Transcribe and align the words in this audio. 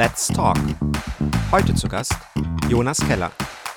Let's 0.00 0.28
Talk. 0.28 0.56
Heute 1.52 1.74
zu 1.74 1.86
Gast 1.86 2.16
Jonas 2.70 3.00
Keller, 3.06 3.32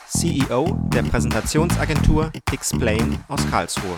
CEO 0.08 0.80
der 0.86 1.04
Präsentationsagentur 1.04 2.32
Explain 2.50 3.22
aus 3.28 3.46
Karlsruhe. 3.52 3.98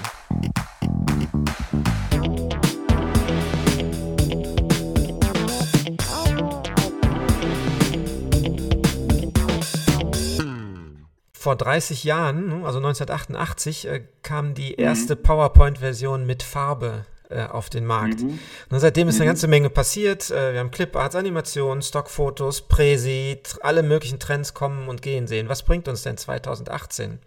Vor 11.31 11.55
30 11.55 12.05
Jahren, 12.05 12.65
also 12.65 12.79
1988, 12.79 13.87
äh, 13.87 14.07
kam 14.23 14.55
die 14.55 14.73
erste. 14.73 15.15
PowerPoint-Version 15.15 16.25
mit 16.25 16.41
Farbe 16.41 17.05
auf 17.51 17.69
den 17.69 17.85
Markt. 17.85 18.21
Mhm. 18.21 18.39
Und 18.69 18.79
seitdem 18.79 19.07
ist 19.07 19.15
mhm. 19.15 19.21
eine 19.21 19.29
ganze 19.29 19.47
Menge 19.47 19.69
passiert. 19.69 20.31
Äh, 20.31 20.53
wir 20.53 20.59
haben 20.59 20.71
Cliparts, 20.71 21.15
Animationen, 21.15 21.81
Stockfotos, 21.81 22.67
Präsi, 22.67 23.37
alle 23.61 23.83
möglichen 23.83 24.19
Trends 24.19 24.53
kommen 24.53 24.87
und 24.87 25.01
gehen 25.01 25.27
sehen. 25.27 25.49
Was 25.49 25.63
bringt 25.63 25.87
uns 25.87 26.03
denn 26.03 26.17
2018? 26.17 27.19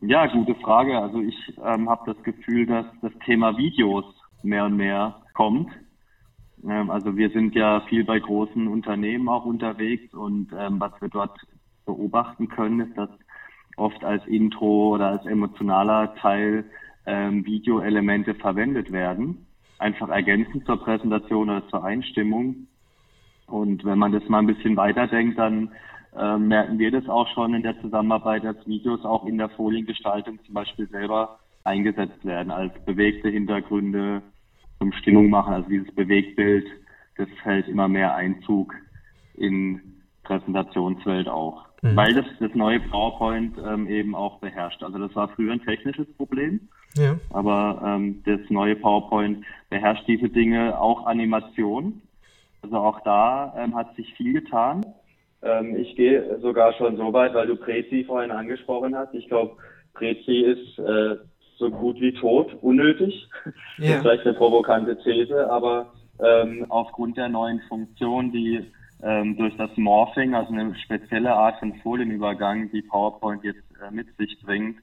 Ja, 0.00 0.26
gute 0.26 0.54
Frage. 0.56 0.98
Also 0.98 1.20
ich 1.20 1.36
ähm, 1.64 1.88
habe 1.88 2.12
das 2.12 2.22
Gefühl, 2.24 2.66
dass 2.66 2.86
das 3.00 3.12
Thema 3.24 3.56
Videos 3.56 4.04
mehr 4.42 4.66
und 4.66 4.76
mehr 4.76 5.16
kommt. 5.32 5.70
Ähm, 6.68 6.90
also 6.90 7.16
wir 7.16 7.30
sind 7.30 7.54
ja 7.54 7.80
viel 7.88 8.04
bei 8.04 8.18
großen 8.18 8.68
Unternehmen 8.68 9.28
auch 9.28 9.44
unterwegs 9.44 10.12
und 10.12 10.48
ähm, 10.58 10.80
was 10.80 10.92
wir 11.00 11.08
dort 11.08 11.38
beobachten 11.86 12.48
können, 12.48 12.80
ist, 12.80 12.96
dass 12.96 13.10
oft 13.76 14.04
als 14.04 14.24
Intro 14.26 14.94
oder 14.94 15.08
als 15.08 15.26
emotionaler 15.26 16.14
Teil 16.16 16.64
ähm, 17.06 17.44
Videoelemente 17.44 18.34
verwendet 18.34 18.92
werden, 18.92 19.46
einfach 19.78 20.08
ergänzend 20.08 20.64
zur 20.66 20.82
Präsentation 20.82 21.50
oder 21.50 21.68
zur 21.68 21.84
Einstimmung. 21.84 22.66
Und 23.46 23.84
wenn 23.84 23.98
man 23.98 24.12
das 24.12 24.26
mal 24.28 24.38
ein 24.38 24.46
bisschen 24.46 24.76
weiterdenkt, 24.76 25.38
dann 25.38 25.70
äh, 26.16 26.38
merken 26.38 26.78
wir 26.78 26.90
das 26.90 27.08
auch 27.08 27.28
schon 27.34 27.54
in 27.54 27.62
der 27.62 27.80
Zusammenarbeit, 27.80 28.44
dass 28.44 28.66
Videos 28.66 29.04
auch 29.04 29.26
in 29.26 29.38
der 29.38 29.50
Foliengestaltung 29.50 30.38
zum 30.44 30.54
Beispiel 30.54 30.88
selber 30.88 31.38
eingesetzt 31.64 32.24
werden 32.24 32.50
als 32.50 32.72
bewegte 32.84 33.28
Hintergründe 33.28 34.22
zum 34.78 34.92
Stimmung 34.92 35.30
machen. 35.30 35.54
Also 35.54 35.68
dieses 35.68 35.92
Bewegtbild, 35.94 36.66
das 37.16 37.28
hält 37.42 37.68
immer 37.68 37.88
mehr 37.88 38.14
Einzug 38.14 38.74
in 39.34 39.80
Präsentationswelt 40.22 41.28
auch. 41.28 41.66
Mhm. 41.82 41.96
Weil 41.96 42.14
das, 42.14 42.26
das 42.38 42.54
neue 42.54 42.80
PowerPoint 42.80 43.56
ähm, 43.66 43.88
eben 43.88 44.14
auch 44.14 44.38
beherrscht. 44.38 44.82
Also 44.82 44.98
das 44.98 45.14
war 45.14 45.28
früher 45.28 45.52
ein 45.52 45.62
technisches 45.62 46.10
Problem. 46.16 46.60
Ja. 46.96 47.16
Aber 47.30 47.82
ähm, 47.84 48.22
das 48.24 48.40
neue 48.48 48.76
PowerPoint 48.76 49.44
beherrscht 49.70 50.06
diese 50.06 50.28
Dinge, 50.28 50.80
auch 50.80 51.06
Animation. 51.06 52.02
Also 52.62 52.76
auch 52.76 53.00
da 53.00 53.54
ähm, 53.58 53.74
hat 53.74 53.94
sich 53.96 54.14
viel 54.14 54.32
getan. 54.32 54.86
Ähm, 55.42 55.76
ich 55.76 55.94
gehe 55.96 56.38
sogar 56.40 56.72
schon 56.74 56.96
so 56.96 57.12
weit, 57.12 57.34
weil 57.34 57.46
du 57.46 57.56
Prezi 57.56 58.04
vorhin 58.04 58.30
angesprochen 58.30 58.96
hast. 58.96 59.14
Ich 59.14 59.28
glaube, 59.28 59.56
Prezi 59.92 60.40
ist 60.40 60.78
äh, 60.78 61.16
so 61.58 61.70
gut 61.70 62.00
wie 62.00 62.12
tot, 62.12 62.56
unnötig. 62.62 63.28
Ja. 63.78 63.88
Das 63.88 63.96
ist 63.96 64.02
vielleicht 64.02 64.26
eine 64.26 64.34
provokante 64.34 64.96
These, 65.02 65.50
aber 65.50 65.92
ähm, 66.24 66.66
aufgrund 66.68 67.16
der 67.16 67.28
neuen 67.28 67.60
Funktion, 67.68 68.32
die 68.32 68.64
ähm, 69.02 69.36
durch 69.36 69.56
das 69.56 69.70
Morphing, 69.76 70.34
also 70.34 70.52
eine 70.52 70.74
spezielle 70.76 71.32
Art 71.32 71.58
von 71.58 71.74
Folienübergang, 71.82 72.70
die 72.70 72.82
PowerPoint 72.82 73.44
jetzt 73.44 73.64
äh, 73.82 73.90
mit 73.90 74.06
sich 74.16 74.40
bringt, 74.42 74.78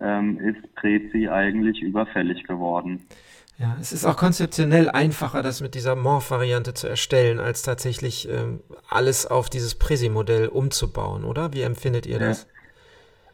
ähm, 0.00 0.38
ist 0.38 0.74
Prezi 0.74 1.28
eigentlich 1.28 1.82
überfällig 1.82 2.44
geworden. 2.44 3.06
Ja, 3.58 3.74
es 3.80 3.92
ist 3.92 4.04
auch 4.04 4.18
konzeptionell 4.18 4.90
einfacher, 4.90 5.42
das 5.42 5.62
mit 5.62 5.74
dieser 5.74 5.96
Morph-Variante 5.96 6.74
zu 6.74 6.88
erstellen, 6.88 7.40
als 7.40 7.62
tatsächlich 7.62 8.28
ähm, 8.28 8.60
alles 8.90 9.26
auf 9.26 9.48
dieses 9.48 9.74
Prezi-Modell 9.78 10.48
umzubauen, 10.48 11.24
oder? 11.24 11.54
Wie 11.54 11.62
empfindet 11.62 12.04
ihr 12.04 12.18
das? 12.18 12.46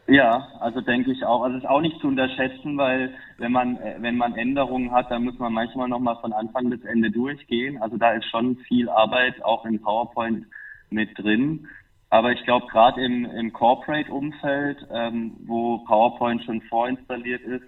Ja, 0.07 0.49
also 0.61 0.81
denke 0.81 1.13
ich 1.13 1.25
auch. 1.25 1.43
Also 1.43 1.57
es 1.57 1.65
ist 1.65 1.69
auch 1.69 1.81
nicht 1.81 2.01
zu 2.01 2.09
unterschätzen, 2.09 2.77
weil 2.77 3.15
wenn 3.39 3.53
man 3.53 3.77
äh, 3.77 3.97
wenn 4.01 4.17
man 4.17 4.35
Änderungen 4.35 4.91
hat, 4.93 5.11
dann 5.11 5.25
muss 5.25 5.39
man 5.39 5.53
manchmal 5.53 5.89
nochmal 5.89 6.17
von 6.21 6.33
Anfang 6.33 6.71
bis 6.71 6.83
Ende 6.85 7.11
durchgehen. 7.11 7.81
Also 7.81 7.97
da 7.97 8.13
ist 8.13 8.27
schon 8.27 8.57
viel 8.69 8.89
Arbeit 8.89 9.43
auch 9.45 9.65
in 9.65 9.81
PowerPoint 9.81 10.47
mit 10.91 11.17
drin. 11.19 11.67
Aber 12.13 12.31
ich 12.31 12.45
glaube, 12.45 12.67
gerade 12.67 13.03
im, 13.03 13.25
im 13.25 13.55
Corporate-Umfeld, 13.55 14.87
ähm, 14.93 15.33
wo 15.47 15.79
PowerPoint 15.79 16.45
schon 16.45 16.61
vorinstalliert 16.69 17.41
ist, 17.41 17.65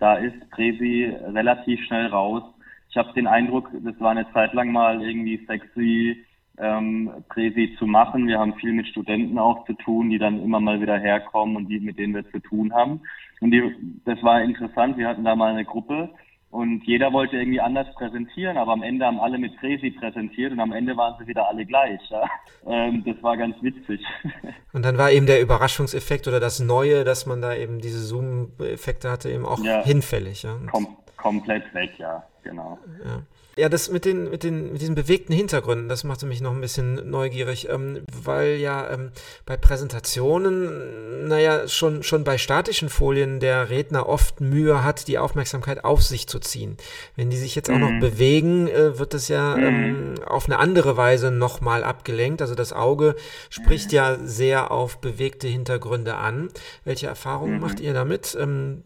da 0.00 0.16
ist 0.16 0.50
Presi 0.50 1.14
relativ 1.32 1.80
schnell 1.84 2.08
raus. 2.08 2.42
Ich 2.90 2.96
habe 2.96 3.12
den 3.12 3.28
Eindruck, 3.28 3.70
das 3.84 3.94
war 4.00 4.10
eine 4.10 4.28
Zeit 4.32 4.52
lang 4.52 4.72
mal 4.72 5.00
irgendwie 5.00 5.46
sexy, 5.46 6.24
ähm, 6.58 7.08
Presi 7.28 7.76
zu 7.78 7.86
machen. 7.86 8.26
Wir 8.26 8.40
haben 8.40 8.56
viel 8.56 8.72
mit 8.72 8.88
Studenten 8.88 9.38
auch 9.38 9.64
zu 9.64 9.74
tun, 9.74 10.10
die 10.10 10.18
dann 10.18 10.42
immer 10.42 10.58
mal 10.58 10.80
wieder 10.80 10.98
herkommen 10.98 11.54
und 11.54 11.68
die, 11.68 11.78
mit 11.78 11.96
denen 11.96 12.14
wir 12.14 12.28
zu 12.32 12.40
tun 12.40 12.74
haben. 12.74 13.00
Und 13.40 13.52
die, 13.52 13.62
das 14.04 14.20
war 14.24 14.42
interessant. 14.42 14.98
Wir 14.98 15.06
hatten 15.06 15.22
da 15.22 15.36
mal 15.36 15.52
eine 15.52 15.64
Gruppe 15.64 16.10
und 16.54 16.84
jeder 16.84 17.12
wollte 17.12 17.36
irgendwie 17.36 17.60
anders 17.60 17.92
präsentieren, 17.96 18.58
aber 18.58 18.74
am 18.74 18.84
Ende 18.84 19.04
haben 19.04 19.18
alle 19.18 19.38
mit 19.38 19.56
Presi 19.56 19.90
präsentiert 19.90 20.52
und 20.52 20.60
am 20.60 20.70
Ende 20.70 20.96
waren 20.96 21.16
sie 21.18 21.26
wieder 21.26 21.48
alle 21.48 21.66
gleich. 21.66 22.00
Ja? 22.10 22.30
Ähm, 22.64 23.02
das 23.04 23.20
war 23.24 23.36
ganz 23.36 23.56
witzig. 23.60 24.00
Und 24.72 24.84
dann 24.84 24.96
war 24.96 25.10
eben 25.10 25.26
der 25.26 25.40
Überraschungseffekt 25.40 26.28
oder 26.28 26.38
das 26.38 26.60
Neue, 26.60 27.02
dass 27.02 27.26
man 27.26 27.42
da 27.42 27.56
eben 27.56 27.80
diese 27.80 27.98
Zoom-Effekte 27.98 29.10
hatte, 29.10 29.30
eben 29.30 29.44
auch 29.44 29.58
ja, 29.64 29.82
hinfällig. 29.82 30.44
Ja? 30.44 30.56
Kom 30.70 30.96
komplett 31.16 31.74
weg, 31.74 31.90
ja, 31.98 32.22
genau. 32.44 32.78
Ja. 33.04 33.22
Ja, 33.56 33.68
das 33.68 33.88
mit 33.88 34.04
den, 34.04 34.30
mit 34.30 34.42
den, 34.42 34.72
mit 34.72 34.80
diesen 34.80 34.96
bewegten 34.96 35.32
Hintergründen, 35.32 35.88
das 35.88 36.02
machte 36.02 36.26
mich 36.26 36.40
noch 36.40 36.52
ein 36.52 36.60
bisschen 36.60 37.08
neugierig, 37.08 37.68
ähm, 37.68 38.02
weil 38.12 38.56
ja 38.56 38.90
ähm, 38.90 39.12
bei 39.46 39.56
Präsentationen, 39.56 41.28
naja, 41.28 41.68
schon, 41.68 42.02
schon 42.02 42.24
bei 42.24 42.36
statischen 42.36 42.88
Folien 42.88 43.38
der 43.38 43.70
Redner 43.70 44.08
oft 44.08 44.40
Mühe 44.40 44.82
hat, 44.82 45.06
die 45.06 45.18
Aufmerksamkeit 45.18 45.84
auf 45.84 46.02
sich 46.02 46.26
zu 46.26 46.40
ziehen. 46.40 46.76
Wenn 47.14 47.30
die 47.30 47.36
sich 47.36 47.54
jetzt 47.54 47.70
auch 47.70 47.76
mhm. 47.76 47.80
noch 47.80 48.00
bewegen, 48.00 48.66
äh, 48.66 48.98
wird 48.98 49.14
das 49.14 49.28
ja 49.28 49.56
mhm. 49.56 49.62
ähm, 49.62 50.14
auf 50.26 50.46
eine 50.46 50.58
andere 50.58 50.96
Weise 50.96 51.30
nochmal 51.30 51.84
abgelenkt. 51.84 52.42
Also 52.42 52.56
das 52.56 52.72
Auge 52.72 53.14
spricht 53.50 53.92
mhm. 53.92 53.96
ja 53.96 54.18
sehr 54.24 54.72
auf 54.72 54.98
bewegte 54.98 55.46
Hintergründe 55.46 56.16
an. 56.16 56.48
Welche 56.84 57.06
Erfahrungen 57.06 57.54
mhm. 57.54 57.60
macht 57.60 57.78
ihr 57.78 57.94
damit? 57.94 58.36
Ähm, 58.40 58.82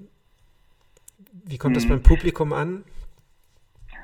wie 1.47 1.57
kommt 1.57 1.75
das 1.75 1.85
mhm. 1.85 1.89
beim 1.89 2.03
Publikum 2.03 2.53
an? 2.53 2.85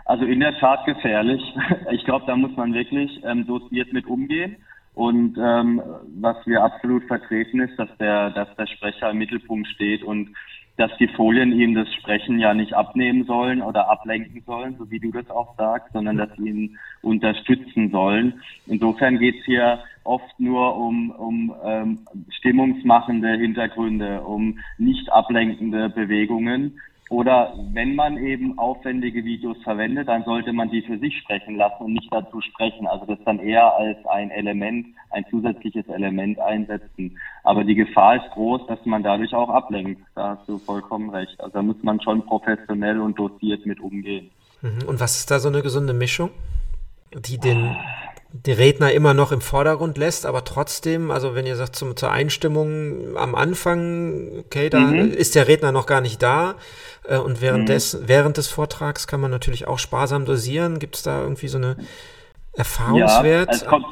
Also 0.05 0.25
in 0.25 0.41
der 0.41 0.59
Tat 0.59 0.85
gefährlich. 0.87 1.43
Ich 1.93 2.05
glaube, 2.05 2.27
da 2.27 2.37
muss 2.37 2.57
man 2.57 2.75
wirklich 2.75 3.23
ähm, 3.25 3.47
dosiert 3.47 3.93
mit 3.93 4.07
umgehen. 4.07 4.57
Und 4.95 5.37
ähm, 5.39 5.83
was 6.21 6.37
wir 6.47 6.63
absolut 6.63 7.05
vertreten 7.05 7.61
ist, 7.61 7.77
dass 7.79 7.89
der, 7.99 8.31
dass 8.31 8.55
der 8.57 8.67
Sprecher 8.67 9.11
im 9.11 9.19
Mittelpunkt 9.19 9.67
steht 9.69 10.05
und 10.05 10.29
dass 10.77 10.91
die 10.99 11.09
Folien 11.09 11.53
ihm 11.53 11.75
das 11.75 11.93
Sprechen 11.95 12.39
ja 12.39 12.53
nicht 12.53 12.75
abnehmen 12.75 13.25
sollen 13.25 13.63
oder 13.63 13.89
ablenken 13.89 14.43
sollen, 14.45 14.77
so 14.77 14.91
wie 14.91 14.99
du 14.99 15.13
das 15.13 15.31
auch 15.31 15.57
sagst, 15.57 15.93
sondern 15.93 16.17
dass 16.17 16.35
sie 16.37 16.49
ihn 16.49 16.79
unterstützen 17.03 17.91
sollen. 17.91 18.41
Insofern 18.67 19.19
geht 19.19 19.39
es 19.39 19.45
hier 19.45 19.81
oft 20.03 20.39
nur 20.39 20.77
um, 20.77 21.11
um 21.11 21.55
ähm, 21.65 21.99
stimmungsmachende 22.31 23.37
Hintergründe, 23.37 24.21
um 24.23 24.59
nicht 24.79 25.13
ablenkende 25.13 25.91
Bewegungen. 25.91 26.81
Oder 27.11 27.53
wenn 27.73 27.95
man 27.95 28.17
eben 28.17 28.59
aufwendige 28.59 29.25
Videos 29.25 29.59
verwendet, 29.63 30.09
dann 30.09 30.25
sollte 30.25 30.53
man 30.53 30.71
die 30.71 30.83
für 30.83 30.99
sich 30.99 31.17
sprechen 31.19 31.57
lassen 31.57 31.85
und 31.85 31.93
nicht 31.93 32.11
dazu 32.11 32.41
sprechen. 32.41 32.87
Also 32.87 33.05
das 33.05 33.19
dann 33.27 33.39
eher 33.39 33.77
als 33.77 33.99
ein 34.07 34.31
Element, 34.31 34.87
ein 35.11 35.25
zusätzliches 35.31 35.87
Element 35.89 36.39
einsetzen. 36.39 37.19
Aber 37.43 37.63
die 37.63 37.75
Gefahr 37.75 38.17
ist 38.17 38.31
groß, 38.33 38.67
dass 38.69 38.85
man 38.87 39.03
dadurch 39.03 39.35
auch 39.35 39.51
ablenkt. 39.51 40.01
Da 40.15 40.37
hast 40.37 40.49
du 40.49 40.59
vollkommen 40.59 41.11
recht. 41.11 41.39
Also 41.41 41.53
da 41.53 41.63
muss 41.63 41.77
man 41.83 42.01
schon 42.01 42.25
professionell 42.25 42.99
und 43.01 43.19
dosiert 43.19 43.67
mit 43.67 43.81
umgehen. 43.81 44.31
Mhm. 44.63 44.89
Und 44.89 44.99
was 44.99 45.19
ist 45.19 45.31
da 45.31 45.39
so 45.39 45.49
eine 45.49 45.61
gesunde 45.61 45.93
Mischung, 45.93 46.31
die 47.13 47.39
den 47.39 47.77
die 48.35 48.53
Redner 48.53 48.91
immer 48.91 49.15
noch 49.15 49.31
im 49.31 49.41
Vordergrund 49.41 49.97
lässt, 49.97 50.27
aber 50.27 50.45
trotzdem, 50.45 51.13
also 51.13 51.37
wenn 51.37 51.47
ihr 51.47 51.55
sagt 51.55 51.77
zum, 51.77 51.97
zur 51.97 52.11
Einstimmung 52.11 53.17
am 53.17 53.37
Anfang, 53.37 54.29
okay, 54.41 54.69
da 54.71 54.81
mhm. 54.81 55.13
ist 55.13 55.37
der 55.37 55.47
Redner 55.47 55.71
noch 55.71 55.87
gar 55.87 56.01
nicht 56.01 56.21
da 56.21 56.57
äh, 57.09 57.17
und 57.17 57.41
während, 57.41 57.63
mhm. 57.63 57.67
des, 57.67 58.09
während 58.09 58.37
des 58.37 58.49
Vortrags 58.49 59.07
kann 59.07 59.21
man 59.21 59.31
natürlich 59.31 59.69
auch 59.69 59.79
sparsam 59.79 60.25
dosieren. 60.25 60.81
Gibt 60.81 60.97
es 60.97 61.05
da 61.05 61.21
irgendwie 61.21 61.47
so 61.47 61.59
eine 61.59 61.77
Erfahrungswert? 62.55 63.51
Ja, 63.51 63.55
es 63.55 63.65
kommt, 63.65 63.87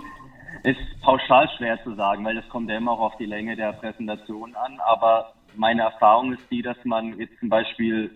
ist 0.65 1.01
pauschal 1.03 1.49
schwer 1.57 1.79
zu 1.85 1.95
sagen, 1.95 2.25
weil 2.25 2.35
das 2.35 2.49
kommt 2.49 2.69
ja 2.69 2.77
immer 2.77 2.93
auch 2.93 3.01
auf 3.01 3.17
die 3.19 3.27
Länge 3.27 3.55
der 3.55 3.75
Präsentation 3.75 4.57
an, 4.57 4.81
aber 4.85 5.35
meine 5.55 5.83
Erfahrung 5.83 6.33
ist 6.33 6.51
die, 6.51 6.63
dass 6.63 6.77
man 6.83 7.17
jetzt 7.17 7.39
zum 7.39 7.49
Beispiel 7.49 8.11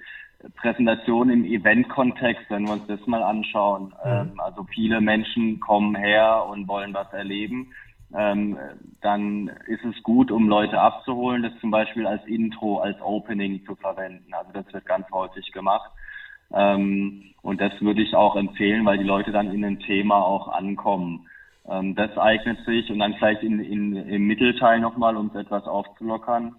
Präsentation 0.55 1.31
im 1.31 1.45
Event-Kontext, 1.45 2.45
wenn 2.49 2.65
wir 2.65 2.75
uns 2.75 2.87
das 2.87 3.07
mal 3.07 3.23
anschauen. 3.23 3.95
Mhm. 4.05 4.11
Ähm, 4.11 4.41
also 4.41 4.65
viele 4.65 5.01
Menschen 5.01 5.61
kommen 5.61 5.95
her 5.95 6.45
und 6.49 6.69
wollen 6.69 6.95
was 6.95 7.13
erleben. 7.13 7.73
Ähm, 8.15 8.57
dann 9.01 9.49
ist 9.67 9.85
es 9.85 10.03
gut, 10.03 10.31
um 10.31 10.49
Leute 10.49 10.81
abzuholen, 10.81 11.43
das 11.43 11.53
zum 11.61 11.71
Beispiel 11.71 12.07
als 12.07 12.25
Intro, 12.27 12.79
als 12.79 13.01
Opening 13.01 13.65
zu 13.65 13.75
verwenden. 13.75 14.33
Also 14.33 14.53
das 14.53 14.73
wird 14.73 14.87
ganz 14.87 15.11
häufig 15.11 15.51
gemacht. 15.53 15.91
Ähm, 16.53 17.35
und 17.43 17.61
das 17.61 17.73
würde 17.81 18.03
ich 18.03 18.15
auch 18.15 18.37
empfehlen, 18.37 18.85
weil 18.85 18.99
die 18.99 19.05
Leute 19.05 19.33
dann 19.33 19.53
in 19.53 19.65
ein 19.65 19.81
Thema 19.81 20.25
auch 20.25 20.49
ankommen. 20.49 21.29
Das 21.69 22.17
eignet 22.17 22.65
sich 22.65 22.89
und 22.93 23.01
dann 23.01 23.15
vielleicht 23.15 23.43
in, 23.43 23.59
in, 23.59 23.97
im 23.97 24.25
Mittelteil 24.29 24.79
nochmal, 24.79 25.17
um 25.17 25.27
es 25.27 25.35
etwas 25.35 25.65
aufzulockern. 25.65 26.55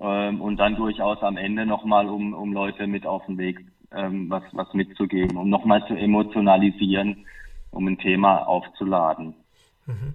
Ähm, 0.00 0.40
und 0.40 0.56
dann 0.56 0.76
durchaus 0.76 1.22
am 1.22 1.36
Ende 1.36 1.66
nochmal, 1.66 2.08
um, 2.08 2.34
um 2.34 2.52
Leute 2.52 2.86
mit 2.86 3.06
auf 3.06 3.24
den 3.26 3.38
Weg 3.38 3.64
ähm, 3.92 4.28
was, 4.28 4.42
was 4.52 4.72
mitzugeben, 4.74 5.36
um 5.36 5.48
nochmal 5.48 5.86
zu 5.86 5.94
emotionalisieren, 5.94 7.26
um 7.70 7.86
ein 7.86 7.98
Thema 7.98 8.46
aufzuladen. 8.46 9.34
Mhm. 9.86 10.14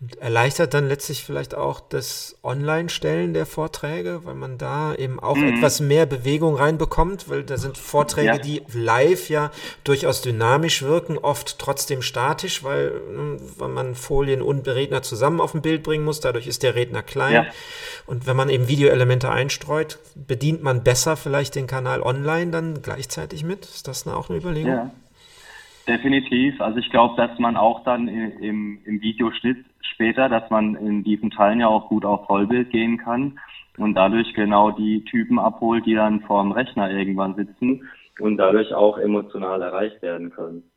Und 0.00 0.16
erleichtert 0.16 0.72
dann 0.72 0.88
letztlich 0.88 1.24
vielleicht 1.24 1.54
auch 1.54 1.78
das 1.78 2.38
Online-Stellen 2.42 3.34
der 3.34 3.44
Vorträge, 3.44 4.24
weil 4.24 4.34
man 4.34 4.56
da 4.56 4.94
eben 4.94 5.20
auch 5.20 5.36
mhm. 5.36 5.56
etwas 5.56 5.80
mehr 5.80 6.06
Bewegung 6.06 6.54
reinbekommt, 6.54 7.28
weil 7.28 7.44
da 7.44 7.58
sind 7.58 7.76
Vorträge, 7.76 8.28
ja. 8.28 8.38
die 8.38 8.62
live 8.72 9.28
ja 9.28 9.50
durchaus 9.84 10.22
dynamisch 10.22 10.80
wirken, 10.80 11.18
oft 11.18 11.58
trotzdem 11.58 12.00
statisch, 12.00 12.64
weil, 12.64 12.92
ne, 13.12 13.36
weil 13.58 13.68
man 13.68 13.94
Folien 13.94 14.40
und 14.40 14.66
Redner 14.66 15.02
zusammen 15.02 15.38
auf 15.38 15.52
ein 15.52 15.60
Bild 15.60 15.82
bringen 15.82 16.06
muss, 16.06 16.20
dadurch 16.20 16.46
ist 16.46 16.62
der 16.62 16.76
Redner 16.76 17.02
klein. 17.02 17.34
Ja. 17.34 17.46
Und 18.10 18.26
wenn 18.26 18.36
man 18.36 18.48
eben 18.48 18.66
Videoelemente 18.66 19.30
einstreut, 19.30 20.00
bedient 20.16 20.64
man 20.64 20.82
besser 20.82 21.16
vielleicht 21.16 21.54
den 21.54 21.68
Kanal 21.68 22.02
online 22.02 22.50
dann 22.50 22.82
gleichzeitig 22.82 23.44
mit. 23.44 23.60
Ist 23.60 23.86
das 23.86 24.06
auch 24.08 24.28
eine 24.28 24.38
Überlegung? 24.38 24.72
Ja. 24.72 24.90
Definitiv. 25.86 26.60
Also 26.60 26.78
ich 26.78 26.90
glaube, 26.90 27.14
dass 27.16 27.38
man 27.38 27.56
auch 27.56 27.84
dann 27.84 28.08
im, 28.08 28.80
im 28.84 29.00
Videoschnitt 29.00 29.64
später, 29.80 30.28
dass 30.28 30.50
man 30.50 30.74
in 30.74 31.04
diesen 31.04 31.30
Teilen 31.30 31.60
ja 31.60 31.68
auch 31.68 31.88
gut 31.88 32.04
auf 32.04 32.26
Vollbild 32.26 32.70
gehen 32.70 32.98
kann 32.98 33.38
und 33.78 33.94
dadurch 33.94 34.34
genau 34.34 34.72
die 34.72 35.04
Typen 35.04 35.38
abholt, 35.38 35.86
die 35.86 35.94
dann 35.94 36.20
vorm 36.22 36.50
Rechner 36.50 36.90
irgendwann 36.90 37.36
sitzen 37.36 37.88
und 38.18 38.38
dadurch 38.38 38.74
auch 38.74 38.98
emotional 38.98 39.62
erreicht 39.62 40.02
werden 40.02 40.30
können 40.30 40.69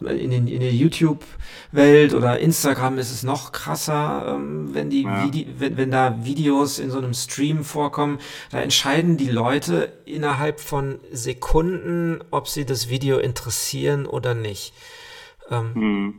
in, 0.00 0.30
den, 0.30 0.46
in 0.46 0.60
der 0.60 0.72
YouTube-Welt 0.72 2.14
oder 2.14 2.38
Instagram 2.38 2.98
ist 2.98 3.10
es 3.10 3.22
noch 3.24 3.52
krasser, 3.52 4.34
ähm, 4.36 4.72
wenn 4.72 4.90
die 4.90 5.02
ja. 5.02 5.28
wenn, 5.58 5.76
wenn 5.76 5.90
da 5.90 6.24
Videos 6.24 6.78
in 6.78 6.90
so 6.90 6.98
einem 6.98 7.14
Stream 7.14 7.64
vorkommen, 7.64 8.18
da 8.50 8.60
entscheiden 8.60 9.16
die 9.16 9.30
Leute 9.30 9.92
innerhalb 10.04 10.60
von 10.60 11.00
Sekunden, 11.10 12.20
ob 12.30 12.48
sie 12.48 12.64
das 12.64 12.88
Video 12.88 13.18
interessieren 13.18 14.06
oder 14.06 14.34
nicht. 14.34 14.72
Ähm, 15.50 15.74
hm. 15.74 16.14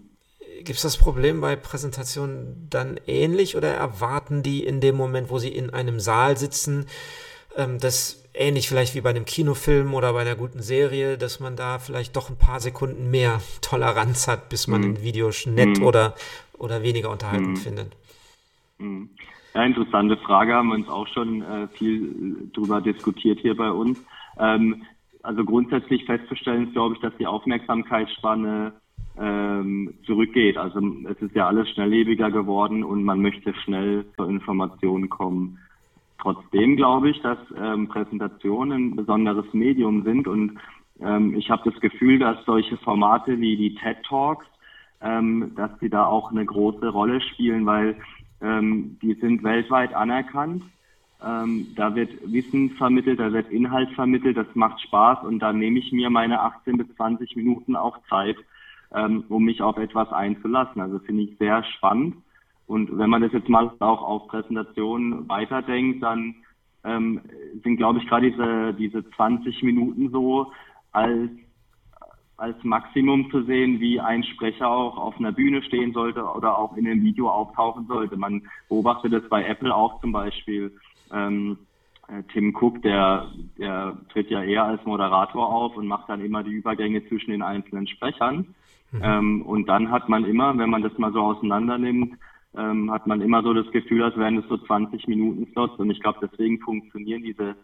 Gibt 0.58 0.78
es 0.78 0.82
das 0.84 0.98
Problem 0.98 1.40
bei 1.40 1.56
Präsentationen 1.56 2.68
dann 2.70 3.00
ähnlich 3.08 3.56
oder 3.56 3.74
erwarten 3.74 4.44
die 4.44 4.66
in 4.66 4.82
dem 4.82 4.96
Moment, 4.96 5.30
wo 5.30 5.40
sie 5.40 5.54
in 5.54 5.70
einem 5.70 6.02
Saal 6.02 6.38
sitzen, 6.38 6.86
ähm, 7.56 7.80
dass 7.80 8.24
ähnlich 8.40 8.68
vielleicht 8.68 8.96
wie 8.96 9.02
bei 9.02 9.10
einem 9.10 9.26
Kinofilm 9.26 9.94
oder 9.94 10.14
bei 10.14 10.22
einer 10.22 10.36
guten 10.36 10.62
Serie, 10.62 11.18
dass 11.18 11.40
man 11.40 11.56
da 11.56 11.78
vielleicht 11.78 12.16
doch 12.16 12.30
ein 12.30 12.38
paar 12.38 12.60
Sekunden 12.60 13.12
mehr 13.12 13.42
Toleranz 13.62 14.28
hat, 14.28 14.50
bis 14.50 14.68
man 14.68 14.82
mhm. 14.82 14.88
ein 14.88 15.02
Video 15.04 15.30
nett 15.46 15.80
mhm. 15.80 15.86
oder, 15.86 16.16
oder 16.58 16.82
weniger 16.82 17.12
unterhaltend 17.12 17.50
mhm. 17.50 17.58
findet. 17.58 17.98
Mhm. 18.80 19.10
Ja, 19.54 19.64
interessante 19.64 20.16
Frage, 20.18 20.54
haben 20.54 20.70
wir 20.70 20.76
uns 20.76 20.88
auch 20.88 21.08
schon 21.08 21.42
äh, 21.42 21.68
viel 21.70 22.50
drüber 22.54 22.82
diskutiert 22.82 23.40
hier 23.40 23.58
bei 23.58 23.72
uns. 23.72 24.00
Ähm, 24.40 24.84
also 25.22 25.44
grundsätzlich 25.44 26.06
festzustellen 26.06 26.68
ist, 26.68 26.74
glaube 26.74 26.96
ich, 26.96 27.02
dass 27.02 27.16
die 27.18 27.26
Aufmerksamkeitsspanne 27.26 28.74
ähm, 29.20 29.94
zurückgeht. 30.06 30.58
Also 30.58 30.80
es 31.10 31.22
ist 31.22 31.36
ja 31.36 31.48
alles 31.48 31.70
schnelllebiger 31.70 32.32
geworden 32.32 32.84
und 32.84 33.04
man 33.04 33.22
möchte 33.22 33.54
schnell 33.56 34.06
zur 34.16 34.30
Information 34.30 35.10
kommen. 35.10 35.60
Trotzdem 36.22 36.76
glaube 36.76 37.10
ich, 37.10 37.22
dass 37.22 37.38
ähm, 37.58 37.88
Präsentationen 37.88 38.92
ein 38.92 38.96
besonderes 38.96 39.46
Medium 39.54 40.04
sind 40.04 40.28
und 40.28 40.60
ähm, 41.02 41.36
ich 41.36 41.50
habe 41.50 41.70
das 41.70 41.80
Gefühl, 41.80 42.20
dass 42.20 42.44
solche 42.46 42.78
Formate 42.78 43.40
wie 43.40 43.56
die 43.56 43.76
TED 43.76 44.04
Talks, 44.04 44.46
ähm, 45.02 45.54
dass 45.56 45.72
sie 45.80 45.90
da 45.90 46.06
auch 46.06 46.32
eine 46.32 46.46
große 46.46 46.90
Rolle 46.90 47.22
spielen, 47.22 47.66
weil 47.66 47.96
ähm, 48.42 48.98
die 49.02 49.14
sind 49.14 49.44
weltweit 49.44 49.94
anerkannt. 49.94 50.64
Ähm, 51.26 51.68
da 51.76 51.96
wird 51.96 52.12
Wissen 52.32 52.72
vermittelt, 52.72 53.20
da 53.20 53.32
wird 53.32 53.50
Inhalt 53.52 53.90
vermittelt, 53.92 54.38
das 54.38 54.48
macht 54.54 54.82
Spaß 54.82 55.24
und 55.24 55.40
da 55.40 55.52
nehme 55.52 55.80
ich 55.80 55.92
mir 55.92 56.10
meine 56.10 56.42
18 56.42 56.78
bis 56.78 56.88
20 56.96 57.36
Minuten 57.36 57.76
auch 57.76 57.98
Zeit, 58.10 58.38
ähm, 58.94 59.24
um 59.30 59.44
mich 59.44 59.62
auf 59.62 59.78
etwas 59.78 60.12
einzulassen. 60.12 60.82
Also 60.82 61.00
finde 61.00 61.24
ich 61.24 61.38
sehr 61.38 61.64
spannend. 61.64 62.16
Und 62.70 62.96
wenn 63.00 63.10
man 63.10 63.24
das 63.24 63.34
jetzt 63.34 63.50
mal 63.50 63.72
auch 63.80 64.04
auf 64.04 64.28
Präsentationen 64.28 65.28
weiterdenkt, 65.28 66.04
dann 66.04 66.36
ähm, 66.84 67.20
sind, 67.64 67.78
glaube 67.78 67.98
ich, 67.98 68.08
gerade 68.08 68.30
diese, 68.30 68.76
diese 68.76 69.10
20 69.10 69.64
Minuten 69.64 70.12
so 70.12 70.52
als, 70.92 71.32
als 72.38 72.64
Maximum 72.64 73.32
zu 73.32 73.42
sehen, 73.42 73.80
wie 73.80 74.00
ein 74.00 74.24
Sprecher 74.24 74.70
auch 74.70 74.98
auf 74.98 75.18
einer 75.18 75.32
Bühne 75.32 75.64
stehen 75.64 75.94
sollte 75.94 76.24
oder 76.24 76.60
auch 76.60 76.78
in 76.78 76.86
einem 76.86 77.02
Video 77.02 77.32
auftauchen 77.32 77.88
sollte. 77.88 78.18
Man 78.18 78.44
beobachtet 78.70 79.14
das 79.14 79.28
bei 79.30 79.44
Apple 79.46 79.74
auch 79.74 80.00
zum 80.02 80.12
Beispiel. 80.12 80.72
Ähm, 81.12 81.58
äh, 82.08 82.22
Tim 82.32 82.56
Cook, 82.56 82.84
der, 82.84 83.32
der 83.58 83.98
tritt 84.14 84.30
ja 84.30 84.44
eher 84.44 84.66
als 84.66 84.86
Moderator 84.86 85.52
auf 85.52 85.76
und 85.76 85.88
macht 85.88 86.08
dann 86.08 86.24
immer 86.24 86.44
die 86.44 86.54
Übergänge 86.54 87.04
zwischen 87.08 87.32
den 87.32 87.42
einzelnen 87.42 87.88
Sprechern. 87.88 88.54
Mhm. 88.92 89.02
Ähm, 89.02 89.42
und 89.42 89.68
dann 89.68 89.90
hat 89.90 90.08
man 90.08 90.24
immer, 90.24 90.56
wenn 90.56 90.70
man 90.70 90.84
das 90.84 90.96
mal 91.00 91.12
so 91.12 91.22
auseinander 91.22 91.80
nimmt, 91.80 92.14
ähm, 92.58 92.92
hat 92.92 93.08
man 93.08 93.22
immer 93.22 93.44
so 93.44 93.54
das 93.54 93.70
Gefühl, 93.72 94.04
als 94.04 94.18
wären 94.18 94.38
es 94.38 94.48
so 94.48 94.58
20 94.58 95.08
Minuten 95.08 95.48
Slots. 95.52 95.80
Und 95.80 95.90
ich 95.90 96.02
glaube, 96.02 96.28
deswegen 96.28 96.60
funktionieren 96.60 97.24
diese, 97.24 97.56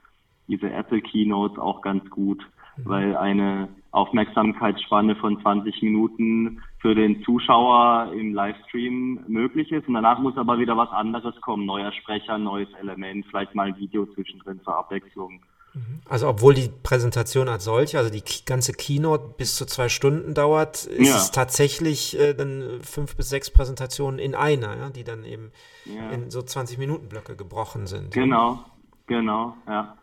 diese 0.47 0.71
Apple 0.71 1.01
Keynotes 1.01 1.57
auch 1.57 1.81
ganz 1.81 2.09
gut, 2.09 2.45
mhm. 2.77 2.81
weil 2.85 3.17
eine 3.17 3.69
Aufmerksamkeitsspanne 3.91 5.15
von 5.15 5.41
20 5.41 5.81
Minuten 5.81 6.61
für 6.79 6.93
den 6.93 7.23
Zuschauer 7.23 8.11
im 8.13 8.33
Livestream 8.33 9.21
möglich 9.27 9.71
ist. 9.71 9.87
Und 9.87 9.95
danach 9.95 10.19
muss 10.19 10.37
aber 10.37 10.59
wieder 10.59 10.77
was 10.77 10.89
anderes 10.91 11.39
kommen. 11.41 11.65
Neuer 11.65 11.91
Sprecher, 11.91 12.37
neues 12.37 12.71
Element, 12.79 13.25
vielleicht 13.27 13.55
mal 13.55 13.67
ein 13.67 13.77
Video 13.77 14.05
zwischendrin 14.07 14.61
zur 14.63 14.77
Abwechslung. 14.77 15.41
Mhm. 15.75 16.01
Also 16.07 16.27
obwohl 16.29 16.53
die 16.53 16.69
Präsentation 16.83 17.49
als 17.49 17.65
solche, 17.65 17.97
also 17.97 18.09
die 18.09 18.23
ganze 18.45 18.73
Keynote 18.73 19.33
bis 19.37 19.55
zu 19.55 19.65
zwei 19.65 19.89
Stunden 19.89 20.33
dauert, 20.33 20.85
ist 20.85 21.09
ja. 21.09 21.17
es 21.17 21.31
tatsächlich 21.31 22.17
äh, 22.17 22.33
dann 22.33 22.79
fünf 22.81 23.15
bis 23.15 23.29
sechs 23.29 23.49
Präsentationen 23.49 24.19
in 24.19 24.35
einer, 24.35 24.75
ja, 24.77 24.89
die 24.89 25.03
dann 25.03 25.25
eben 25.25 25.51
ja. 25.85 26.09
in 26.11 26.31
so 26.31 26.41
20 26.41 26.77
Minuten 26.77 27.09
Blöcke 27.09 27.35
gebrochen 27.35 27.87
sind. 27.87 28.11
Genau, 28.11 28.63
genau, 29.07 29.55
ja. 29.67 29.97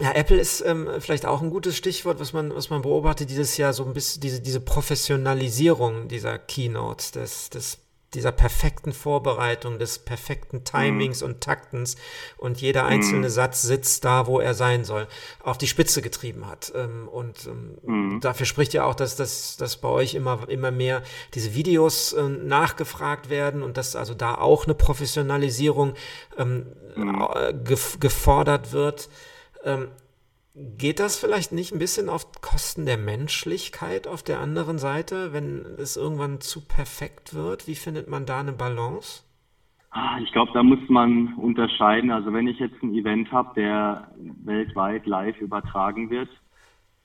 Ja, 0.00 0.12
Apple 0.12 0.38
ist 0.38 0.64
ähm, 0.64 0.88
vielleicht 0.98 1.26
auch 1.26 1.42
ein 1.42 1.50
gutes 1.50 1.76
Stichwort, 1.76 2.20
was 2.20 2.32
man, 2.32 2.54
was 2.54 2.70
man 2.70 2.80
beobachtet 2.80 3.28
dieses 3.28 3.58
Jahr, 3.58 3.74
so 3.74 3.84
ein 3.84 3.92
bisschen 3.92 4.22
diese, 4.22 4.40
diese 4.40 4.60
Professionalisierung 4.60 6.08
dieser 6.08 6.38
Keynotes, 6.38 7.10
des, 7.10 7.50
des 7.50 7.78
dieser 8.14 8.32
perfekten 8.32 8.92
Vorbereitung, 8.92 9.78
des 9.78 10.00
perfekten 10.00 10.64
Timings 10.64 11.20
mhm. 11.20 11.28
und 11.28 11.40
Taktens 11.40 11.96
und 12.36 12.60
jeder 12.60 12.84
einzelne 12.84 13.28
mhm. 13.28 13.32
Satz 13.32 13.62
sitzt 13.62 14.04
da, 14.04 14.26
wo 14.26 14.40
er 14.40 14.54
sein 14.54 14.84
soll, 14.84 15.06
auf 15.42 15.58
die 15.58 15.68
Spitze 15.68 16.02
getrieben 16.02 16.48
hat. 16.48 16.72
Ähm, 16.74 17.08
und 17.08 17.48
mhm. 17.84 18.20
dafür 18.20 18.46
spricht 18.46 18.72
ja 18.72 18.84
auch, 18.84 18.94
dass, 18.94 19.16
dass, 19.16 19.56
dass 19.56 19.76
bei 19.76 19.88
euch 19.88 20.14
immer, 20.14 20.48
immer 20.48 20.70
mehr 20.70 21.02
diese 21.34 21.54
Videos 21.54 22.12
äh, 22.12 22.22
nachgefragt 22.22 23.30
werden 23.30 23.62
und 23.62 23.76
dass 23.76 23.94
also 23.94 24.14
da 24.14 24.34
auch 24.34 24.64
eine 24.64 24.74
Professionalisierung 24.74 25.94
mhm. 26.36 26.66
äh, 26.96 27.54
gefordert 27.98 28.72
wird. 28.72 29.08
Geht 30.76 31.00
das 31.00 31.18
vielleicht 31.18 31.52
nicht 31.52 31.72
ein 31.72 31.78
bisschen 31.78 32.10
auf 32.10 32.42
Kosten 32.42 32.84
der 32.84 32.98
Menschlichkeit 32.98 34.06
auf 34.06 34.22
der 34.22 34.40
anderen 34.40 34.76
Seite, 34.76 35.32
wenn 35.32 35.64
es 35.78 35.96
irgendwann 35.96 36.42
zu 36.42 36.60
perfekt 36.66 37.34
wird? 37.34 37.66
Wie 37.66 37.74
findet 37.74 38.08
man 38.08 38.26
da 38.26 38.40
eine 38.40 38.52
Balance? 38.52 39.22
Ah, 39.90 40.18
ich 40.22 40.30
glaube, 40.32 40.50
da 40.52 40.62
muss 40.62 40.86
man 40.88 41.32
unterscheiden. 41.38 42.10
Also 42.10 42.34
wenn 42.34 42.46
ich 42.46 42.58
jetzt 42.58 42.82
ein 42.82 42.92
Event 42.92 43.32
habe, 43.32 43.54
der 43.54 44.08
weltweit 44.44 45.06
live 45.06 45.40
übertragen 45.40 46.10
wird, 46.10 46.28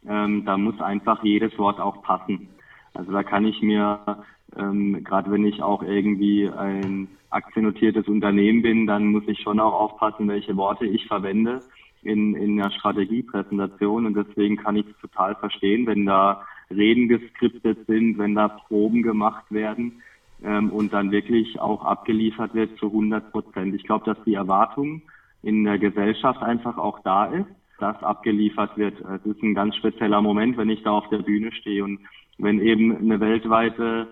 ähm, 0.06 0.44
da 0.44 0.58
muss 0.58 0.82
einfach 0.82 1.24
jedes 1.24 1.58
Wort 1.58 1.80
auch 1.80 2.04
passen. 2.04 2.50
Also 2.94 3.14
da 3.14 3.24
kann 3.24 3.46
ich 3.46 3.62
mir, 3.62 4.26
ähm, 4.58 5.02
gerade 5.02 5.32
wenn 5.32 5.46
ich 5.46 5.64
auch 5.64 5.82
irgendwie 5.82 6.50
ein 6.50 7.08
aktiennotiertes 7.30 8.10
Unternehmen 8.10 8.62
bin, 8.62 8.86
dann 8.86 9.06
muss 9.06 9.24
ich 9.28 9.40
schon 9.40 9.62
auch 9.62 9.74
aufpassen, 9.74 10.28
welche 10.28 10.58
Worte 10.58 10.86
ich 10.86 11.08
verwende 11.08 11.62
in, 12.06 12.36
in 12.36 12.58
der 12.58 12.72
Strategiepräsentation 12.72 14.06
und 14.06 14.14
deswegen 14.16 14.58
kann 14.58 14.76
ich 14.76 14.86
es 14.86 14.98
total 15.02 15.36
verstehen, 15.36 15.88
wenn 15.88 16.06
da 16.06 16.46
Reden 16.70 17.08
geskriptet 17.08 17.80
sind, 17.88 18.18
wenn 18.18 18.36
da 18.36 18.48
Proben 18.48 19.02
gemacht 19.02 19.46
werden 19.50 20.02
ähm, 20.44 20.70
und 20.72 20.94
dann 20.94 21.12
wirklich 21.12 21.60
auch 21.60 21.84
abgeliefert 21.84 22.54
wird 22.54 22.78
zu 22.78 22.88
100 22.88 23.32
Prozent. 23.32 23.76
Ich 23.76 23.84
glaube, 23.84 24.06
dass 24.06 24.24
die 24.26 24.36
Erwartung 24.36 25.02
in 25.42 25.64
der 25.64 25.78
Gesellschaft 25.78 26.42
einfach 26.42 26.78
auch 26.78 27.00
da 27.04 27.26
ist, 27.26 27.48
dass 27.80 28.02
abgeliefert 28.04 28.78
wird. 28.78 29.00
Es 29.02 29.26
ist 29.26 29.44
ein 29.44 29.54
ganz 29.54 29.76
spezieller 29.76 30.22
Moment, 30.22 30.58
wenn 30.58 30.70
ich 30.70 30.84
da 30.84 30.92
auf 30.92 31.10
der 31.10 31.20
Bühne 31.20 31.52
stehe 31.52 31.84
und 31.84 32.00
wenn 32.38 32.60
eben 32.60 32.96
eine 32.98 33.20
weltweite 33.20 34.08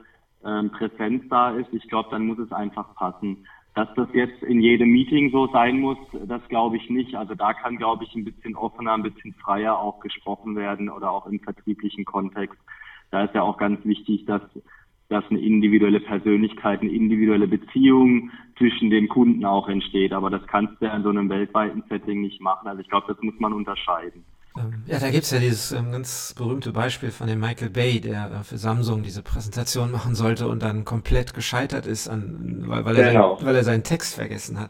ähm, 0.45 0.71
Präsenz 0.71 1.23
da 1.29 1.51
ist, 1.51 1.71
ich 1.71 1.87
glaube, 1.89 2.09
dann 2.11 2.27
muss 2.27 2.39
es 2.39 2.51
einfach 2.51 2.93
passen. 2.95 3.45
Dass 3.75 3.87
das 3.95 4.07
jetzt 4.13 4.43
in 4.43 4.61
jedem 4.61 4.89
Meeting 4.89 5.31
so 5.31 5.47
sein 5.47 5.79
muss, 5.79 5.97
das 6.27 6.47
glaube 6.47 6.77
ich 6.77 6.89
nicht. 6.89 7.15
Also 7.15 7.33
da 7.33 7.53
kann, 7.53 7.77
glaube 7.77 8.03
ich, 8.03 8.13
ein 8.13 8.23
bisschen 8.23 8.55
offener, 8.55 8.93
ein 8.93 9.03
bisschen 9.03 9.33
freier 9.33 9.79
auch 9.79 9.99
gesprochen 9.99 10.55
werden 10.55 10.89
oder 10.89 11.09
auch 11.09 11.25
im 11.25 11.39
vertrieblichen 11.39 12.05
Kontext. 12.05 12.59
Da 13.09 13.23
ist 13.23 13.33
ja 13.33 13.41
auch 13.41 13.57
ganz 13.57 13.83
wichtig, 13.83 14.25
dass 14.25 14.41
dass 15.09 15.23
eine 15.29 15.39
individuelle 15.39 15.99
Persönlichkeit, 15.99 16.81
eine 16.81 16.91
individuelle 16.91 17.47
Beziehung 17.47 18.31
zwischen 18.57 18.89
den 18.89 19.07
Kunden 19.07 19.45
auch 19.45 19.69
entsteht. 19.69 20.13
Aber 20.13 20.29
das 20.29 20.45
kannst 20.47 20.81
du 20.81 20.85
ja 20.85 20.95
in 20.95 21.03
so 21.03 21.09
einem 21.09 21.29
weltweiten 21.29 21.83
Setting 21.87 22.21
nicht 22.21 22.41
machen. 22.41 22.67
Also 22.67 22.81
ich 22.81 22.89
glaube, 22.89 23.13
das 23.13 23.21
muss 23.21 23.39
man 23.39 23.53
unterscheiden. 23.53 24.25
Ähm, 24.57 24.83
ja, 24.85 24.99
da 24.99 25.09
gibt 25.09 25.23
es 25.23 25.31
ja 25.31 25.39
dieses 25.39 25.71
ähm, 25.71 25.91
ganz 25.91 26.33
berühmte 26.37 26.71
Beispiel 26.71 27.11
von 27.11 27.27
dem 27.27 27.39
Michael 27.39 27.69
Bay, 27.69 27.99
der 27.99 28.31
äh, 28.31 28.43
für 28.43 28.57
Samsung 28.57 29.01
diese 29.01 29.23
Präsentation 29.23 29.91
machen 29.91 30.15
sollte 30.15 30.47
und 30.47 30.61
dann 30.61 30.85
komplett 30.85 31.33
gescheitert 31.33 31.87
ist, 31.87 32.07
an, 32.07 32.63
weil, 32.67 32.85
weil, 32.85 32.97
er, 32.97 33.11
genau. 33.11 33.37
sein, 33.37 33.45
weil 33.47 33.55
er 33.55 33.63
seinen 33.63 33.83
Text 33.83 34.15
vergessen 34.15 34.59
hat. 34.59 34.69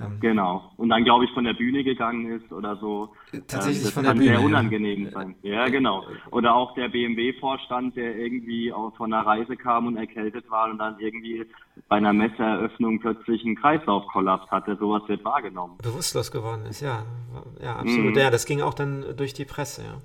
Ähm, 0.00 0.18
genau. 0.20 0.72
Und 0.76 0.88
dann, 0.88 1.04
glaube 1.04 1.24
ich, 1.24 1.30
von 1.32 1.44
der 1.44 1.54
Bühne 1.54 1.84
gegangen 1.84 2.30
ist 2.32 2.52
oder 2.52 2.76
so. 2.76 3.14
Tatsächlich 3.46 3.84
das 3.84 3.92
von 3.92 4.04
der 4.04 4.12
Bühne. 4.12 4.26
kann 4.26 4.36
sehr 4.36 4.44
unangenehm 4.44 5.10
sein. 5.10 5.34
Ja, 5.42 5.68
genau. 5.68 6.04
Oder 6.30 6.54
auch 6.54 6.74
der 6.74 6.88
BMW-Vorstand, 6.88 7.96
der 7.96 8.16
irgendwie 8.16 8.72
auch 8.72 8.94
von 8.96 9.12
einer 9.12 9.26
Reise 9.26 9.56
kam 9.56 9.86
und 9.86 9.96
erkältet 9.96 10.50
war 10.50 10.70
und 10.70 10.78
dann 10.78 10.98
irgendwie 10.98 11.46
bei 11.88 11.96
einer 11.96 12.12
Messeeröffnung 12.12 13.00
plötzlich 13.00 13.44
einen 13.44 13.56
Kreislaufkollaps 13.56 14.50
hatte. 14.50 14.76
Sowas 14.76 15.02
wird 15.06 15.24
wahrgenommen. 15.24 15.78
Bewusstlos 15.82 16.30
geworden 16.30 16.66
ist, 16.66 16.80
ja. 16.80 17.04
Ja, 17.62 17.76
absolut. 17.76 18.14
Mhm. 18.14 18.18
Ja, 18.18 18.30
das 18.30 18.46
ging 18.46 18.62
auch 18.62 18.74
dann 18.74 19.04
durch 19.16 19.34
die 19.34 19.44
Presse, 19.44 19.82
ja. 19.82 19.98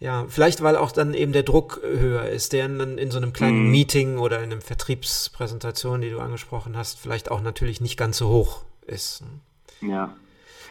Ja, 0.00 0.26
vielleicht 0.28 0.62
weil 0.62 0.76
auch 0.76 0.92
dann 0.92 1.12
eben 1.12 1.32
der 1.32 1.42
Druck 1.42 1.80
höher 1.82 2.26
ist, 2.26 2.52
der 2.52 2.68
dann 2.68 2.98
in 2.98 3.10
so 3.10 3.18
einem 3.18 3.32
kleinen 3.32 3.64
mhm. 3.64 3.70
Meeting 3.72 4.18
oder 4.18 4.42
in 4.44 4.52
einer 4.52 4.60
Vertriebspräsentation, 4.60 6.00
die 6.00 6.10
du 6.10 6.20
angesprochen 6.20 6.76
hast, 6.76 7.00
vielleicht 7.00 7.32
auch 7.32 7.40
natürlich 7.40 7.80
nicht 7.80 7.96
ganz 7.96 8.18
so 8.18 8.28
hoch 8.28 8.62
ist. 8.88 9.22
Ja, 9.80 10.16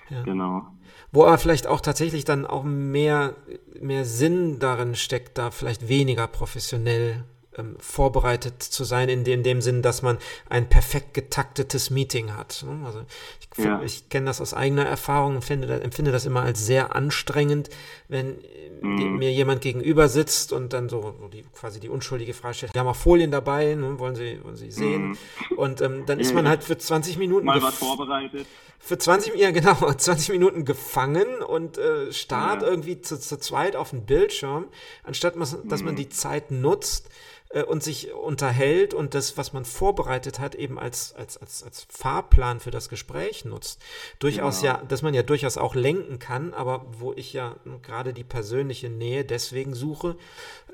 ja, 0.09 0.23
genau. 0.23 0.67
Wo 1.11 1.23
aber 1.23 1.37
vielleicht 1.37 1.67
auch 1.67 1.81
tatsächlich 1.81 2.25
dann 2.25 2.45
auch 2.45 2.63
mehr, 2.63 3.35
mehr 3.79 4.05
Sinn 4.05 4.59
darin 4.59 4.95
steckt, 4.95 5.37
da 5.37 5.51
vielleicht 5.51 5.87
weniger 5.87 6.27
professionell 6.27 7.23
ähm, 7.57 7.75
vorbereitet 7.79 8.61
zu 8.61 8.83
sein, 8.83 9.09
in 9.09 9.23
dem, 9.23 9.39
in 9.39 9.43
dem 9.43 9.61
Sinn, 9.61 9.81
dass 9.81 10.01
man 10.01 10.17
ein 10.49 10.69
perfekt 10.69 11.13
getaktetes 11.13 11.89
Meeting 11.89 12.35
hat. 12.35 12.63
Ne? 12.67 12.85
Also 12.85 13.01
ich, 13.39 13.63
ja. 13.63 13.81
ich 13.83 14.09
kenne 14.09 14.27
das 14.27 14.41
aus 14.41 14.53
eigener 14.53 14.85
Erfahrung 14.85 15.35
und 15.35 15.41
finde, 15.43 15.81
empfinde 15.81 16.11
das 16.11 16.25
immer 16.25 16.43
als 16.43 16.65
sehr 16.65 16.95
anstrengend, 16.95 17.69
wenn 18.07 18.37
mhm. 18.81 19.17
mir 19.17 19.31
jemand 19.31 19.61
gegenüber 19.61 20.09
sitzt 20.09 20.53
und 20.53 20.73
dann 20.73 20.89
so, 20.89 21.15
so 21.19 21.27
die, 21.27 21.43
quasi 21.53 21.79
die 21.79 21.89
unschuldige 21.89 22.33
Frage 22.33 22.55
stellt, 22.55 22.73
wir 22.73 22.81
haben 22.81 22.87
auch 22.87 22.95
Folien 22.95 23.31
dabei, 23.31 23.75
ne? 23.75 23.99
wollen 23.99 24.15
Sie, 24.15 24.39
wollen 24.43 24.55
Sie 24.55 24.71
sehen? 24.71 25.09
Mhm. 25.09 25.17
Und 25.57 25.81
ähm, 25.81 26.05
dann 26.05 26.19
ist 26.19 26.33
man 26.33 26.47
halt 26.47 26.63
für 26.63 26.77
20 26.77 27.17
Minuten 27.17 27.45
mal 27.45 27.61
was 27.61 27.75
vorbereitet. 27.75 28.47
Für 28.79 28.97
20 28.97 29.35
ja 29.35 29.51
genau, 29.51 29.91
20 29.97 30.29
Minuten 30.29 30.65
gefangen 30.65 31.41
und 31.41 31.77
äh, 31.77 32.11
starrt 32.13 32.61
ja. 32.61 32.67
irgendwie 32.67 33.01
zu, 33.01 33.19
zu 33.19 33.37
zweit 33.39 33.75
auf 33.75 33.89
den 33.89 34.05
Bildschirm, 34.05 34.67
anstatt 35.03 35.35
dass 35.35 35.83
man 35.83 35.93
mhm. 35.93 35.97
die 35.97 36.09
Zeit 36.09 36.51
nutzt, 36.51 37.09
äh, 37.49 37.63
und 37.63 37.83
sich 37.83 38.13
unterhält 38.13 38.93
und 38.93 39.13
das, 39.13 39.37
was 39.37 39.53
man 39.53 39.65
vorbereitet 39.65 40.39
hat, 40.39 40.55
eben 40.55 40.77
als, 40.77 41.15
als, 41.15 41.37
als, 41.37 41.63
als 41.63 41.87
Fahrplan 41.89 42.59
für 42.59 42.71
das 42.71 42.89
Gespräch 42.89 43.45
nutzt. 43.45 43.81
Durchaus 44.19 44.61
ja. 44.61 44.79
ja, 44.79 44.83
dass 44.87 45.01
man 45.01 45.13
ja 45.13 45.23
durchaus 45.23 45.57
auch 45.57 45.75
lenken 45.75 46.19
kann, 46.19 46.53
aber 46.53 46.85
wo 46.99 47.13
ich 47.13 47.33
ja 47.33 47.55
gerade 47.83 48.13
die 48.13 48.23
persönliche 48.23 48.89
Nähe 48.89 49.23
deswegen 49.23 49.73
suche, 49.73 50.15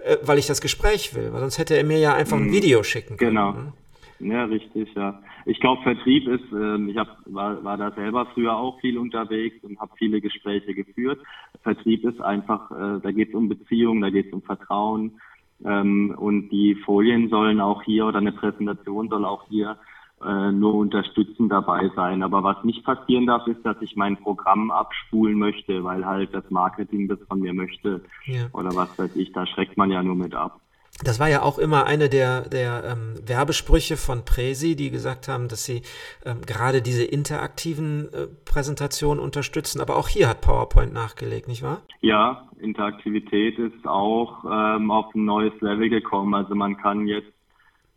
äh, 0.03 0.17
weil 0.23 0.37
ich 0.37 0.47
das 0.47 0.61
Gespräch 0.61 1.15
will, 1.15 1.31
weil 1.33 1.41
sonst 1.41 1.57
hätte 1.57 1.75
er 1.75 1.83
mir 1.83 1.99
ja 1.99 2.13
einfach 2.13 2.37
ein 2.37 2.47
mhm. 2.47 2.53
Video 2.53 2.83
schicken 2.83 3.17
können. 3.17 3.31
Genau. 3.31 3.51
Ne? 3.51 3.73
Ja, 4.19 4.45
richtig, 4.45 4.93
ja. 4.95 5.21
Ich 5.45 5.59
glaube, 5.59 5.83
Vertrieb 5.83 6.27
ist, 6.27 6.53
äh, 6.53 6.89
ich 6.89 6.97
hab, 6.97 7.17
war, 7.25 7.61
war 7.63 7.77
da 7.77 7.91
selber 7.91 8.25
früher 8.33 8.55
auch 8.55 8.79
viel 8.79 8.97
unterwegs 8.97 9.61
und 9.63 9.79
habe 9.79 9.91
viele 9.97 10.21
Gespräche 10.21 10.73
geführt. 10.73 11.19
Vertrieb 11.61 12.05
ist 12.05 12.21
einfach, 12.21 12.71
äh, 12.71 13.01
da 13.01 13.11
geht 13.11 13.29
es 13.29 13.35
um 13.35 13.49
Beziehungen, 13.49 14.01
da 14.01 14.09
geht 14.09 14.27
es 14.27 14.33
um 14.33 14.41
Vertrauen, 14.41 15.19
ähm, 15.65 16.15
und 16.17 16.49
die 16.49 16.75
Folien 16.75 17.29
sollen 17.29 17.59
auch 17.59 17.83
hier 17.83 18.05
oder 18.05 18.19
eine 18.19 18.31
Präsentation 18.31 19.09
soll 19.09 19.25
auch 19.25 19.45
hier 19.49 19.77
äh, 20.23 20.51
nur 20.51 20.75
unterstützend 20.75 21.51
dabei 21.51 21.89
sein. 21.95 22.23
Aber 22.23 22.43
was 22.43 22.63
nicht 22.63 22.83
passieren 22.83 23.25
darf, 23.25 23.45
ist, 23.47 23.65
dass 23.65 23.77
ich 23.81 23.95
mein 23.95 24.17
Programm 24.17 24.71
abspulen 24.71 25.37
möchte, 25.37 25.83
weil 25.83 26.05
halt 26.05 26.33
das 26.33 26.49
Marketing 26.49 27.07
das 27.07 27.19
von 27.27 27.39
mir 27.39 27.53
möchte. 27.53 28.01
Ja. 28.25 28.47
Oder 28.53 28.75
was 28.75 28.97
weiß 28.97 29.15
ich, 29.15 29.31
da 29.33 29.45
schreckt 29.45 29.77
man 29.77 29.91
ja 29.91 30.01
nur 30.01 30.15
mit 30.15 30.33
ab. 30.33 30.59
Das 31.01 31.19
war 31.19 31.27
ja 31.27 31.41
auch 31.41 31.57
immer 31.57 31.85
eine 31.85 32.07
der, 32.07 32.47
der 32.47 32.83
ähm, 32.85 33.15
Werbesprüche 33.27 33.97
von 33.97 34.25
Presi, 34.25 34.75
die 34.75 34.91
gesagt 34.91 35.27
haben, 35.27 35.47
dass 35.47 35.65
sie 35.65 35.81
ähm, 36.23 36.41
gerade 36.45 36.83
diese 36.83 37.03
interaktiven 37.03 38.09
äh, 38.13 38.27
Präsentationen 38.45 39.21
unterstützen. 39.21 39.81
Aber 39.81 39.97
auch 39.97 40.07
hier 40.07 40.29
hat 40.29 40.41
PowerPoint 40.41 40.93
nachgelegt, 40.93 41.47
nicht 41.47 41.63
wahr? 41.63 41.81
Ja, 42.01 42.47
Interaktivität 42.59 43.57
ist 43.57 43.87
auch 43.87 44.45
ähm, 44.45 44.91
auf 44.91 45.13
ein 45.15 45.25
neues 45.25 45.53
Level 45.61 45.89
gekommen. 45.89 46.35
Also 46.35 46.53
man 46.53 46.77
kann 46.77 47.07
jetzt, 47.07 47.33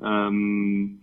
ähm, 0.03 1.01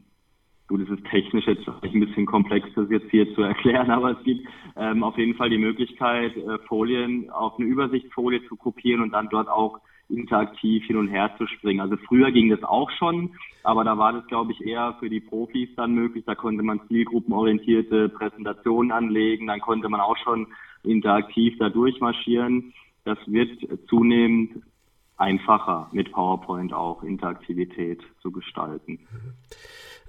gut, 0.67 0.81
es 0.81 0.89
ist 0.89 1.05
technisch 1.12 1.45
jetzt 1.45 1.67
ein 1.67 2.00
bisschen 2.00 2.25
komplex, 2.25 2.67
das 2.75 2.89
jetzt 2.89 3.12
hier 3.12 3.31
zu 3.35 3.41
erklären, 3.43 3.91
aber 3.91 4.17
es 4.17 4.23
gibt 4.23 4.47
ähm, 4.77 5.03
auf 5.03 5.15
jeden 5.19 5.35
Fall 5.35 5.51
die 5.51 5.59
Möglichkeit, 5.59 6.35
äh, 6.35 6.57
Folien 6.67 7.29
auf 7.29 7.59
eine 7.59 7.67
Übersichtsfolie 7.67 8.43
zu 8.47 8.55
kopieren 8.55 9.01
und 9.01 9.12
dann 9.12 9.29
dort 9.29 9.47
auch 9.47 9.79
interaktiv 10.10 10.86
hin 10.86 10.98
und 10.98 11.07
her 11.07 11.31
zu 11.38 11.48
springen. 11.48 11.79
Also 11.79 11.98
früher 12.07 12.31
ging 12.31 12.50
das 12.50 12.63
auch 12.63 12.91
schon, 12.91 13.36
aber 13.63 13.83
da 13.83 13.98
war 13.98 14.13
das, 14.13 14.25
glaube 14.27 14.51
ich, 14.51 14.62
eher 14.62 14.95
für 15.00 15.10
die 15.10 15.19
Profis 15.19 15.69
dann 15.75 15.93
möglich. 15.93 16.24
Da 16.25 16.36
konnte 16.36 16.63
man 16.63 16.81
zielgruppenorientierte 16.88 18.10
Präsentationen 18.10 18.91
anlegen, 18.91 19.48
dann 19.48 19.60
konnte 19.60 19.89
man 19.89 20.01
auch 20.01 20.17
schon 20.17 20.48
interaktiv 20.83 21.57
da 21.60 21.69
durchmarschieren. 21.69 22.74
Das 23.05 23.17
wird 23.25 23.67
zunehmend 23.88 24.63
einfacher 25.17 25.89
mit 25.91 26.12
PowerPoint 26.12 26.74
auch 26.74 27.03
Interaktivität 27.03 28.01
zu 28.22 28.31
gestalten. 28.31 28.93
Mhm. 28.93 29.33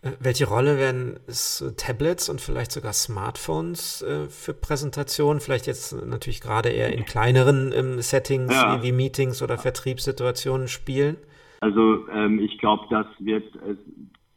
Äh, 0.04 0.12
welche 0.20 0.46
Rolle 0.46 0.78
werden 0.78 1.18
es 1.26 1.64
Tablets 1.76 2.28
und 2.28 2.40
vielleicht 2.40 2.72
sogar 2.72 2.92
Smartphones 2.92 4.02
äh, 4.02 4.26
für 4.28 4.54
Präsentationen? 4.54 5.40
Vielleicht 5.40 5.66
jetzt 5.66 5.92
natürlich 6.06 6.40
gerade 6.40 6.68
eher 6.68 6.92
in 6.92 7.04
kleineren 7.04 7.72
ähm, 7.74 8.00
Settings 8.00 8.52
ja. 8.52 8.82
wie, 8.82 8.92
Meetings 8.92 9.42
oder 9.42 9.58
Vertriebssituationen 9.58 10.68
spielen? 10.68 11.16
Also 11.60 12.06
ähm, 12.10 12.38
ich 12.40 12.58
glaube, 12.58 12.84
das 12.90 13.06
wird 13.18 13.44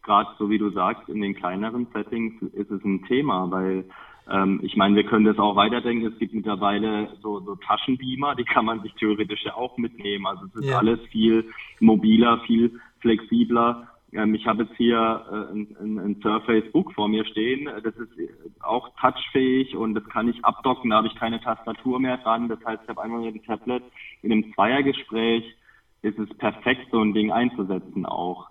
gerade 0.07 0.29
so 0.39 0.49
wie 0.49 0.57
du 0.57 0.71
sagst, 0.71 1.09
in 1.09 1.21
den 1.21 1.35
kleineren 1.35 1.85
Settings 1.93 2.41
ist 2.53 2.71
es 2.71 2.83
ein 2.83 3.03
Thema, 3.05 3.51
weil 3.51 3.83
ähm, 4.29 4.59
ich 4.63 4.75
meine, 4.75 4.95
wir 4.95 5.03
können 5.03 5.25
das 5.25 5.37
auch 5.37 5.55
weiterdenken. 5.55 6.07
Es 6.07 6.17
gibt 6.17 6.33
mittlerweile 6.33 7.09
so, 7.21 7.39
so 7.41 7.55
Taschenbeamer, 7.55 8.35
die 8.35 8.45
kann 8.45 8.65
man 8.65 8.81
sich 8.81 8.93
theoretisch 8.93 9.43
ja 9.43 9.55
auch 9.55 9.77
mitnehmen. 9.77 10.25
Also 10.25 10.45
es 10.45 10.55
ist 10.55 10.69
ja. 10.69 10.79
alles 10.79 10.99
viel 11.11 11.45
mobiler, 11.79 12.39
viel 12.47 12.79
flexibler 12.99 13.87
ähm, 14.13 14.35
ich 14.35 14.45
habe 14.45 14.63
jetzt 14.63 14.75
hier 14.77 14.97
äh, 14.97 15.53
ein, 15.53 15.77
ein, 15.79 15.99
ein 15.99 16.21
Surface 16.21 16.71
Book 16.71 16.93
vor 16.93 17.07
mir 17.07 17.25
stehen. 17.25 17.65
Das 17.65 17.95
ist 17.95 18.11
auch 18.61 18.89
touchfähig 18.99 19.75
und 19.75 19.93
das 19.95 20.05
kann 20.09 20.29
ich 20.29 20.43
abdocken. 20.45 20.89
Da 20.89 20.97
habe 20.97 21.07
ich 21.07 21.15
keine 21.15 21.41
Tastatur 21.41 21.99
mehr 21.99 22.17
dran. 22.17 22.47
Das 22.47 22.59
heißt, 22.65 22.83
ich 22.83 22.89
habe 22.89 23.01
einmal 23.01 23.21
mit 23.21 23.35
dem 23.35 23.43
Tablet 23.43 23.83
in 24.21 24.31
einem 24.31 24.53
Zweiergespräch 24.53 25.43
ist 26.03 26.19
es 26.19 26.29
perfekt, 26.37 26.87
so 26.91 27.01
ein 27.01 27.13
Ding 27.13 27.31
einzusetzen 27.31 28.05
auch. 28.05 28.47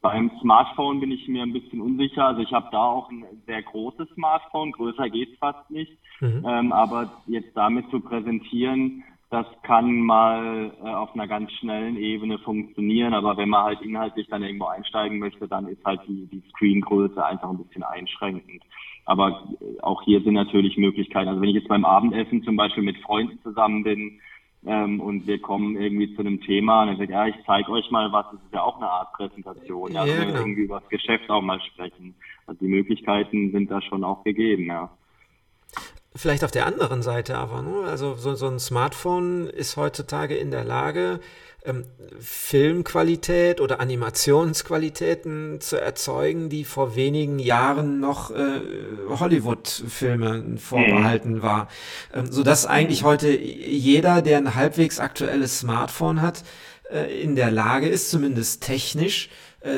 Beim 0.00 0.30
Smartphone 0.40 1.00
bin 1.00 1.10
ich 1.10 1.28
mir 1.28 1.42
ein 1.42 1.52
bisschen 1.52 1.80
unsicher. 1.80 2.26
Also 2.26 2.42
ich 2.42 2.52
habe 2.52 2.68
da 2.72 2.78
auch 2.78 3.10
ein 3.10 3.24
sehr 3.46 3.62
großes 3.62 4.08
Smartphone, 4.14 4.72
größer 4.72 5.10
geht's 5.10 5.36
fast 5.38 5.70
nicht. 5.70 5.92
Mhm. 6.20 6.44
Ähm, 6.46 6.72
aber 6.72 7.22
jetzt 7.26 7.56
damit 7.56 7.88
zu 7.90 8.00
präsentieren, 8.00 9.04
das 9.30 9.46
kann 9.62 10.00
mal 10.00 10.72
äh, 10.82 10.88
auf 10.88 11.12
einer 11.14 11.26
ganz 11.26 11.50
schnellen 11.52 11.96
Ebene 11.96 12.38
funktionieren, 12.38 13.12
aber 13.12 13.36
wenn 13.36 13.48
man 13.48 13.64
halt 13.64 13.82
inhaltlich 13.82 14.28
dann 14.28 14.44
irgendwo 14.44 14.66
einsteigen 14.66 15.18
möchte, 15.18 15.48
dann 15.48 15.66
ist 15.66 15.84
halt 15.84 16.00
die, 16.06 16.26
die 16.26 16.42
Screengröße 16.50 17.24
einfach 17.24 17.50
ein 17.50 17.58
bisschen 17.58 17.82
einschränkend. 17.82 18.62
Aber 19.04 19.42
äh, 19.60 19.80
auch 19.82 20.02
hier 20.02 20.20
sind 20.22 20.34
natürlich 20.34 20.76
Möglichkeiten. 20.76 21.28
Also 21.28 21.40
wenn 21.40 21.48
ich 21.48 21.56
jetzt 21.56 21.68
beim 21.68 21.84
Abendessen 21.84 22.44
zum 22.44 22.56
Beispiel 22.56 22.84
mit 22.84 22.98
Freunden 22.98 23.40
zusammen 23.42 23.82
bin 23.82 24.20
ähm, 24.64 25.00
und 25.00 25.26
wir 25.26 25.40
kommen 25.40 25.76
irgendwie 25.76 26.14
zu 26.14 26.20
einem 26.20 26.40
Thema 26.40 26.82
und 26.82 26.88
dann 26.88 26.98
sagt, 26.98 27.10
ja, 27.10 27.26
ich 27.26 27.36
zeige 27.46 27.70
euch 27.72 27.90
mal 27.90 28.12
was, 28.12 28.26
das 28.30 28.40
ist 28.40 28.54
ja 28.54 28.62
auch 28.62 28.76
eine 28.76 28.88
Art 28.88 29.12
Präsentation. 29.14 29.92
Ja, 29.92 30.04
ja 30.04 30.24
genau. 30.24 30.38
irgendwie 30.38 30.62
über 30.62 30.78
das 30.80 30.88
Geschäft 30.88 31.28
auch 31.30 31.42
mal 31.42 31.60
sprechen. 31.60 32.14
Also 32.46 32.60
die 32.60 32.70
Möglichkeiten 32.70 33.50
sind 33.50 33.72
da 33.72 33.82
schon 33.82 34.04
auch 34.04 34.22
gegeben, 34.22 34.66
ja. 34.66 34.90
Vielleicht 36.16 36.44
auf 36.44 36.50
der 36.50 36.66
anderen 36.66 37.02
Seite 37.02 37.36
aber, 37.36 37.62
ne? 37.62 37.88
also 37.88 38.14
so, 38.14 38.34
so 38.34 38.48
ein 38.48 38.58
Smartphone 38.58 39.48
ist 39.48 39.76
heutzutage 39.76 40.36
in 40.36 40.50
der 40.50 40.64
Lage, 40.64 41.20
ähm, 41.66 41.84
Filmqualität 42.20 43.60
oder 43.60 43.80
Animationsqualitäten 43.80 45.60
zu 45.60 45.80
erzeugen, 45.80 46.48
die 46.48 46.64
vor 46.64 46.96
wenigen 46.96 47.38
Jahren 47.38 48.00
noch 48.00 48.30
äh, 48.30 48.60
Hollywood-Filmen 49.08 50.58
vorbehalten 50.58 51.34
mhm. 51.34 51.42
war. 51.42 51.68
Ähm, 52.14 52.30
sodass 52.30 52.66
eigentlich 52.66 53.02
heute 53.02 53.28
jeder, 53.28 54.22
der 54.22 54.38
ein 54.38 54.54
halbwegs 54.54 55.00
aktuelles 55.00 55.58
Smartphone 55.60 56.22
hat, 56.22 56.44
äh, 56.90 57.20
in 57.20 57.36
der 57.36 57.50
Lage 57.50 57.88
ist, 57.88 58.10
zumindest 58.10 58.62
technisch, 58.62 59.28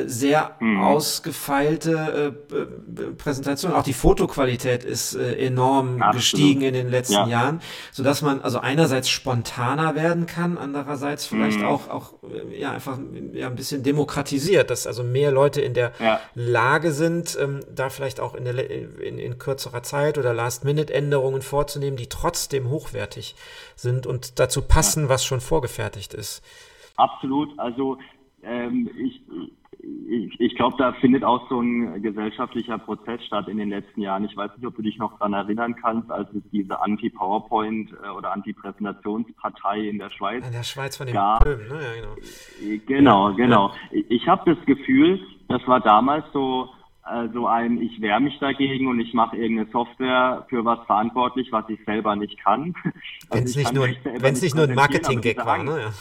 sehr 0.05 0.55
mhm. 0.59 0.81
ausgefeilte 0.81 2.35
äh, 2.51 3.05
Präsentation. 3.17 3.73
Auch 3.73 3.83
die 3.83 3.93
Fotoqualität 3.93 4.83
ist 4.83 5.15
äh, 5.15 5.35
enorm 5.37 6.01
Absolut. 6.01 6.15
gestiegen 6.15 6.61
in 6.61 6.73
den 6.73 6.89
letzten 6.89 7.13
ja. 7.13 7.27
Jahren, 7.27 7.61
so 7.91 8.03
dass 8.03 8.21
man 8.21 8.41
also 8.41 8.59
einerseits 8.59 9.09
spontaner 9.09 9.95
werden 9.95 10.25
kann, 10.25 10.57
andererseits 10.57 11.25
vielleicht 11.25 11.59
mhm. 11.59 11.65
auch 11.65 11.89
auch 11.89 12.13
äh, 12.23 12.59
ja 12.59 12.71
einfach 12.71 12.99
ja 13.33 13.47
ein 13.47 13.55
bisschen 13.55 13.81
demokratisiert, 13.81 14.69
dass 14.69 14.85
also 14.85 15.03
mehr 15.03 15.31
Leute 15.31 15.61
in 15.61 15.73
der 15.73 15.93
ja. 15.99 16.19
Lage 16.35 16.91
sind, 16.91 17.37
ähm, 17.41 17.61
da 17.73 17.89
vielleicht 17.89 18.19
auch 18.19 18.35
in, 18.35 18.45
der, 18.45 18.69
in, 18.69 19.17
in 19.17 19.39
kürzerer 19.39 19.81
Zeit 19.81 20.17
oder 20.17 20.33
Last-Minute-Änderungen 20.33 21.41
vorzunehmen, 21.41 21.97
die 21.97 22.07
trotzdem 22.07 22.69
hochwertig 22.69 23.35
sind 23.75 24.05
und 24.05 24.39
dazu 24.39 24.61
passen, 24.61 25.03
ja. 25.03 25.09
was 25.09 25.25
schon 25.25 25.41
vorgefertigt 25.41 26.13
ist. 26.13 26.43
Absolut. 26.95 27.57
Also 27.57 27.97
ähm, 28.43 28.89
ich, 28.97 29.21
ich, 29.81 30.39
ich 30.39 30.55
glaube, 30.55 30.75
da 30.77 30.91
findet 30.93 31.23
auch 31.23 31.47
so 31.49 31.61
ein 31.61 32.01
gesellschaftlicher 32.01 32.77
Prozess 32.77 33.23
statt 33.25 33.47
in 33.47 33.57
den 33.57 33.69
letzten 33.69 34.01
Jahren. 34.01 34.25
Ich 34.25 34.35
weiß 34.35 34.51
nicht, 34.55 34.65
ob 34.65 34.75
du 34.75 34.81
dich 34.81 34.97
noch 34.97 35.13
daran 35.13 35.33
erinnern 35.33 35.75
kannst, 35.75 36.11
als 36.11 36.29
es 36.33 36.43
diese 36.51 36.81
Anti-PowerPoint 36.81 37.91
äh, 37.91 38.09
oder 38.09 38.31
Anti-Präsentationspartei 38.33 39.87
in 39.87 39.99
der 39.99 40.09
Schweiz 40.09 40.45
In 40.45 40.51
der 40.51 40.63
Schweiz 40.63 40.97
von 40.97 41.07
den 41.07 41.13
gab. 41.13 41.43
Böhmen, 41.43 41.67
ne? 41.67 41.79
Ja, 41.81 42.77
genau. 42.85 43.33
Genau, 43.33 43.33
genau. 43.33 43.73
Ich, 43.91 44.09
ich 44.09 44.27
habe 44.27 44.53
das 44.53 44.65
Gefühl, 44.65 45.19
das 45.47 45.65
war 45.67 45.79
damals 45.79 46.25
so 46.33 46.69
äh, 47.05 47.27
so 47.33 47.47
ein, 47.47 47.81
ich 47.81 48.01
wehre 48.01 48.19
mich 48.19 48.37
dagegen 48.39 48.87
und 48.87 48.99
ich 48.99 49.13
mache 49.13 49.37
irgendeine 49.37 49.69
Software 49.71 50.45
für 50.49 50.65
was 50.65 50.79
verantwortlich, 50.85 51.51
was 51.51 51.67
ich 51.69 51.79
selber 51.85 52.15
nicht 52.15 52.37
kann. 52.43 52.75
Wenn 53.31 53.43
es 53.45 53.55
also 53.57 53.59
nicht, 53.59 53.73
nur, 53.73 53.87
nicht 53.87 54.55
nur 54.55 54.65
ein 54.65 54.75
Marketing-Gag 54.75 55.37
war, 55.45 55.63
ne? 55.63 55.93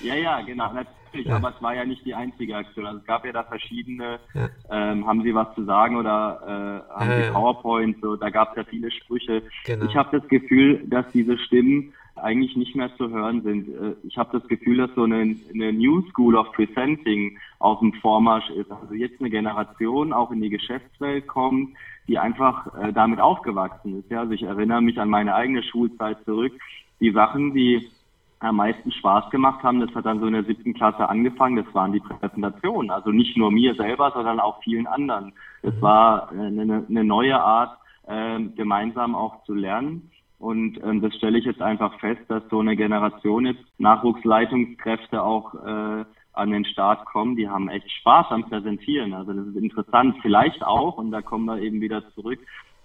Ja, 0.00 0.14
ja, 0.14 0.40
genau 0.42 0.72
natürlich, 1.06 1.26
ja. 1.26 1.36
aber 1.36 1.54
es 1.54 1.62
war 1.62 1.74
ja 1.74 1.84
nicht 1.84 2.04
die 2.04 2.14
einzige 2.14 2.56
Aktion. 2.56 2.86
Also 2.86 2.98
es 2.98 3.04
gab 3.06 3.24
ja 3.24 3.32
da 3.32 3.42
verschiedene, 3.44 4.18
ja. 4.34 4.48
ähm, 4.70 5.06
haben 5.06 5.22
Sie 5.22 5.34
was 5.34 5.54
zu 5.54 5.64
sagen 5.64 5.96
oder 5.96 6.84
äh, 6.90 6.92
haben 6.98 7.22
Sie 7.22 7.30
PowerPoint, 7.30 7.96
so, 8.00 8.16
da 8.16 8.30
gab 8.30 8.50
es 8.50 8.56
ja 8.56 8.64
viele 8.64 8.90
Sprüche. 8.90 9.42
Genau. 9.64 9.84
Ich 9.86 9.96
habe 9.96 10.18
das 10.18 10.28
Gefühl, 10.28 10.82
dass 10.86 11.06
diese 11.12 11.38
Stimmen 11.38 11.92
eigentlich 12.16 12.56
nicht 12.56 12.74
mehr 12.74 12.94
zu 12.96 13.10
hören 13.10 13.42
sind. 13.42 13.68
Äh, 13.68 13.94
ich 14.04 14.16
habe 14.16 14.38
das 14.38 14.48
Gefühl, 14.48 14.78
dass 14.78 14.90
so 14.94 15.04
eine, 15.04 15.36
eine 15.52 15.72
New 15.72 16.02
School 16.10 16.36
of 16.36 16.52
Presenting 16.52 17.38
auf 17.58 17.80
dem 17.80 17.92
Vormarsch 17.94 18.50
ist. 18.50 18.70
Also 18.70 18.94
jetzt 18.94 19.20
eine 19.20 19.30
Generation 19.30 20.12
auch 20.12 20.30
in 20.30 20.40
die 20.40 20.50
Geschäftswelt 20.50 21.26
kommt, 21.26 21.74
die 22.08 22.18
einfach 22.18 22.66
äh, 22.78 22.92
damit 22.92 23.20
aufgewachsen 23.20 24.00
ist. 24.00 24.10
Ja, 24.10 24.20
also 24.20 24.32
ich 24.32 24.42
erinnere 24.42 24.80
mich 24.80 24.98
an 24.98 25.10
meine 25.10 25.34
eigene 25.34 25.62
Schulzeit 25.62 26.18
zurück. 26.24 26.52
Die 27.00 27.10
Sachen, 27.10 27.52
die 27.52 27.90
am 28.40 28.56
meisten 28.56 28.92
Spaß 28.92 29.30
gemacht 29.30 29.62
haben, 29.62 29.80
das 29.80 29.94
hat 29.94 30.04
dann 30.04 30.20
so 30.20 30.26
in 30.26 30.34
der 30.34 30.44
siebten 30.44 30.74
Klasse 30.74 31.08
angefangen, 31.08 31.56
das 31.56 31.74
waren 31.74 31.92
die 31.92 32.00
Präsentationen. 32.00 32.90
Also 32.90 33.10
nicht 33.10 33.36
nur 33.36 33.50
mir 33.50 33.74
selber, 33.74 34.12
sondern 34.14 34.40
auch 34.40 34.62
vielen 34.62 34.86
anderen. 34.86 35.32
Das 35.62 35.74
mhm. 35.74 35.82
war 35.82 36.30
eine, 36.30 36.84
eine 36.88 37.04
neue 37.04 37.40
Art, 37.40 37.78
äh, 38.06 38.40
gemeinsam 38.40 39.14
auch 39.14 39.42
zu 39.44 39.54
lernen. 39.54 40.10
Und 40.38 40.78
ähm, 40.84 41.00
das 41.00 41.14
stelle 41.14 41.38
ich 41.38 41.46
jetzt 41.46 41.62
einfach 41.62 41.98
fest, 41.98 42.20
dass 42.28 42.42
so 42.50 42.60
eine 42.60 42.76
Generation 42.76 43.46
jetzt 43.46 43.64
Nachwuchsleitungskräfte 43.78 45.22
auch 45.22 45.54
äh, 45.54 46.04
an 46.34 46.50
den 46.50 46.66
Start 46.66 47.06
kommen, 47.06 47.36
die 47.36 47.48
haben 47.48 47.70
echt 47.70 47.90
Spaß 47.90 48.26
am 48.28 48.44
Präsentieren. 48.44 49.14
Also 49.14 49.32
das 49.32 49.46
ist 49.46 49.56
interessant. 49.56 50.16
Vielleicht 50.20 50.62
auch, 50.62 50.98
und 50.98 51.10
da 51.10 51.22
kommen 51.22 51.46
wir 51.46 51.60
eben 51.60 51.80
wieder 51.80 52.06
zurück, 52.10 52.38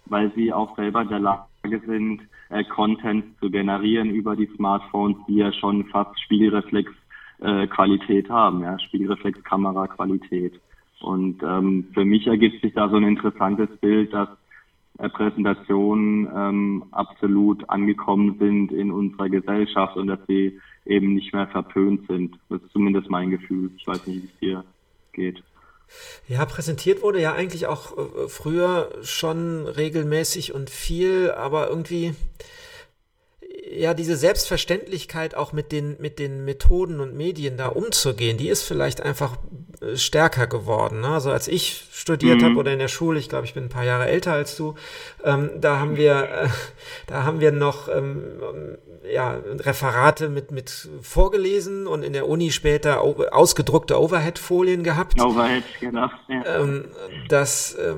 weil 0.05 0.31
sie 0.33 0.53
auch 0.53 0.75
selber 0.77 1.03
der 1.03 1.19
Lage 1.19 1.50
sind, 1.79 2.21
äh, 2.49 2.63
Content 2.63 3.37
zu 3.39 3.49
generieren 3.49 4.09
über 4.09 4.35
die 4.35 4.49
Smartphones, 4.55 5.17
die 5.27 5.35
ja 5.35 5.51
schon 5.53 5.85
fast 5.85 6.19
Spiegelreflex-Qualität 6.21 8.25
äh, 8.27 8.29
haben, 8.29 8.61
ja, 8.61 8.77
Spiegelreflex-Kamera-Qualität. 8.79 10.59
Und 11.01 11.41
ähm, 11.43 11.87
für 11.93 12.05
mich 12.05 12.27
ergibt 12.27 12.61
sich 12.61 12.73
da 12.73 12.89
so 12.89 12.97
ein 12.97 13.03
interessantes 13.03 13.69
Bild, 13.77 14.13
dass 14.13 14.29
äh, 14.99 15.09
Präsentationen 15.09 16.29
ähm, 16.33 16.83
absolut 16.91 17.67
angekommen 17.69 18.37
sind 18.39 18.71
in 18.71 18.91
unserer 18.91 19.29
Gesellschaft 19.29 19.97
und 19.97 20.07
dass 20.07 20.19
sie 20.27 20.59
eben 20.85 21.15
nicht 21.15 21.33
mehr 21.33 21.47
verpönt 21.47 22.07
sind. 22.07 22.37
Das 22.49 22.61
ist 22.61 22.71
zumindest 22.71 23.09
mein 23.09 23.31
Gefühl. 23.31 23.71
Ich 23.77 23.87
weiß 23.87 24.05
nicht, 24.07 24.23
wie 24.23 24.27
es 24.27 24.39
dir 24.39 24.63
geht. 25.13 25.43
Ja, 26.27 26.45
präsentiert 26.45 27.01
wurde 27.01 27.19
ja 27.19 27.33
eigentlich 27.33 27.67
auch 27.67 27.97
äh, 27.97 28.27
früher 28.29 28.89
schon 29.03 29.67
regelmäßig 29.67 30.53
und 30.53 30.69
viel, 30.69 31.31
aber 31.31 31.67
irgendwie 31.67 32.15
ja, 33.73 33.93
diese 33.93 34.15
Selbstverständlichkeit 34.15 35.35
auch 35.35 35.53
mit 35.53 35.71
den, 35.71 35.97
mit 35.99 36.19
den 36.19 36.45
Methoden 36.45 36.99
und 36.99 37.15
Medien 37.15 37.57
da 37.57 37.67
umzugehen, 37.67 38.37
die 38.37 38.49
ist 38.49 38.63
vielleicht 38.63 39.01
einfach 39.01 39.37
äh, 39.81 39.95
stärker 39.97 40.47
geworden. 40.47 41.01
Ne? 41.01 41.09
Also 41.09 41.31
als 41.31 41.47
ich 41.47 41.87
studiert 41.91 42.41
mhm. 42.41 42.45
habe 42.45 42.55
oder 42.55 42.73
in 42.73 42.79
der 42.79 42.87
Schule, 42.87 43.19
ich 43.19 43.29
glaube, 43.29 43.45
ich 43.45 43.53
bin 43.53 43.65
ein 43.65 43.69
paar 43.69 43.85
Jahre 43.85 44.07
älter 44.07 44.33
als 44.33 44.55
du, 44.55 44.75
ähm, 45.23 45.49
da 45.59 45.79
haben 45.79 45.97
wir, 45.97 46.13
äh, 46.23 46.47
da 47.07 47.23
haben 47.23 47.39
wir 47.39 47.51
noch 47.51 47.87
ähm, 47.87 48.23
ja, 49.11 49.39
Referate 49.59 50.29
mit, 50.29 50.51
mit 50.51 50.89
vorgelesen 51.01 51.87
und 51.87 52.03
in 52.03 52.13
der 52.13 52.27
Uni 52.27 52.51
später 52.51 53.01
ausgedruckte 53.01 53.99
Overhead-Folien 53.99 54.83
gehabt. 54.83 55.19
Overhead, 55.19 55.63
genau. 55.79 56.09
Ja. 56.27 56.59
Ähm, 56.59 56.85
das, 57.27 57.73
äh, 57.73 57.95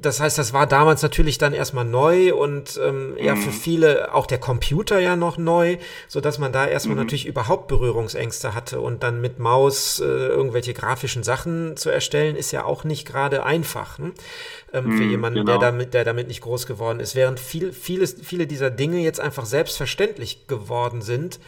das 0.00 0.20
heißt, 0.20 0.38
das 0.38 0.52
war 0.52 0.66
damals 0.66 1.02
natürlich 1.02 1.38
dann 1.38 1.52
erstmal 1.52 1.84
neu 1.84 2.34
und 2.34 2.80
ähm, 2.82 3.10
mhm. 3.10 3.18
ja 3.18 3.36
für 3.36 3.50
viele 3.50 4.14
auch 4.14 4.26
der 4.26 4.38
Computer 4.38 4.81
ja 4.90 5.16
noch 5.16 5.38
neu, 5.38 5.78
so 6.08 6.20
dass 6.20 6.38
man 6.38 6.52
da 6.52 6.66
erstmal 6.66 6.96
mhm. 6.96 7.02
natürlich 7.02 7.26
überhaupt 7.26 7.68
Berührungsängste 7.68 8.54
hatte 8.54 8.80
und 8.80 9.02
dann 9.02 9.20
mit 9.20 9.38
Maus 9.38 10.00
äh, 10.00 10.04
irgendwelche 10.04 10.74
grafischen 10.74 11.22
Sachen 11.22 11.76
zu 11.76 11.90
erstellen, 11.90 12.36
ist 12.36 12.52
ja 12.52 12.64
auch 12.64 12.84
nicht 12.84 13.06
gerade 13.06 13.44
einfach. 13.44 13.98
Ne? 13.98 14.12
ähm, 14.72 14.92
für 14.92 15.04
hm, 15.04 15.10
jemanden, 15.10 15.40
genau. 15.40 15.58
der, 15.58 15.70
damit, 15.70 15.94
der 15.94 16.04
damit 16.04 16.28
nicht 16.28 16.40
groß 16.40 16.66
geworden 16.66 17.00
ist. 17.00 17.14
Während 17.14 17.38
viel, 17.38 17.72
vieles, 17.72 18.16
viele 18.22 18.46
dieser 18.46 18.70
Dinge 18.70 18.98
jetzt 18.98 19.20
einfach 19.20 19.44
selbstverständlich 19.44 20.46
geworden 20.46 21.02
sind. 21.02 21.38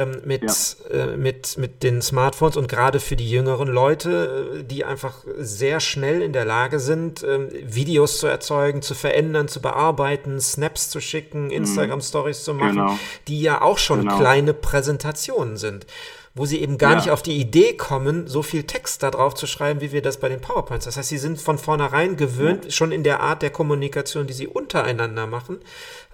Ähm, 0.00 0.22
mit, 0.24 0.42
ja. 0.42 0.96
äh, 0.96 1.16
mit, 1.16 1.58
mit 1.58 1.82
den 1.82 2.00
Smartphones 2.00 2.56
und 2.56 2.68
gerade 2.68 3.00
für 3.00 3.16
die 3.16 3.28
jüngeren 3.28 3.68
Leute, 3.68 4.60
äh, 4.60 4.64
die 4.64 4.84
einfach 4.84 5.24
sehr 5.36 5.80
schnell 5.80 6.22
in 6.22 6.32
der 6.32 6.46
Lage 6.46 6.80
sind, 6.80 7.22
ähm, 7.22 7.48
Videos 7.64 8.18
zu 8.18 8.26
erzeugen, 8.26 8.80
zu 8.80 8.94
verändern, 8.94 9.48
zu 9.48 9.60
bearbeiten, 9.60 10.40
Snaps 10.40 10.88
zu 10.88 11.00
schicken, 11.00 11.50
hm. 11.50 11.56
Instagram-Stories 11.56 12.44
zu 12.44 12.54
machen, 12.54 12.76
genau. 12.76 12.98
die 13.28 13.42
ja 13.42 13.60
auch 13.60 13.78
schon 13.78 14.00
genau. 14.00 14.18
kleine 14.18 14.54
Präsentationen 14.54 15.56
sind 15.56 15.86
wo 16.34 16.44
sie 16.44 16.60
eben 16.60 16.78
gar 16.78 16.90
ja. 16.92 16.96
nicht 16.96 17.10
auf 17.10 17.22
die 17.22 17.40
Idee 17.40 17.76
kommen, 17.76 18.28
so 18.28 18.42
viel 18.42 18.62
Text 18.62 19.02
da 19.02 19.10
drauf 19.10 19.34
zu 19.34 19.46
schreiben, 19.46 19.80
wie 19.80 19.90
wir 19.90 20.00
das 20.00 20.20
bei 20.20 20.28
den 20.28 20.40
PowerPoints. 20.40 20.84
Das 20.84 20.96
heißt, 20.96 21.08
sie 21.08 21.18
sind 21.18 21.40
von 21.40 21.58
vornherein 21.58 22.16
gewöhnt, 22.16 22.66
ja. 22.66 22.70
schon 22.70 22.92
in 22.92 23.02
der 23.02 23.20
Art 23.20 23.42
der 23.42 23.50
Kommunikation, 23.50 24.28
die 24.28 24.32
sie 24.32 24.46
untereinander 24.46 25.26
machen, 25.26 25.58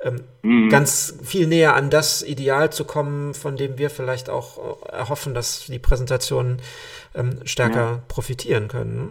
ähm, 0.02 0.22
mhm. 0.42 0.68
ganz 0.70 1.18
viel 1.22 1.46
näher 1.46 1.76
an 1.76 1.90
das 1.90 2.22
Ideal 2.22 2.72
zu 2.72 2.84
kommen, 2.84 3.34
von 3.34 3.56
dem 3.56 3.76
wir 3.76 3.90
vielleicht 3.90 4.30
auch 4.30 4.58
äh, 4.86 4.96
erhoffen, 4.96 5.34
dass 5.34 5.66
die 5.66 5.78
Präsentationen 5.78 6.62
ähm, 7.14 7.40
stärker 7.44 7.90
ja. 7.90 8.02
profitieren 8.08 8.68
können. 8.68 8.96
Ne? 8.96 9.08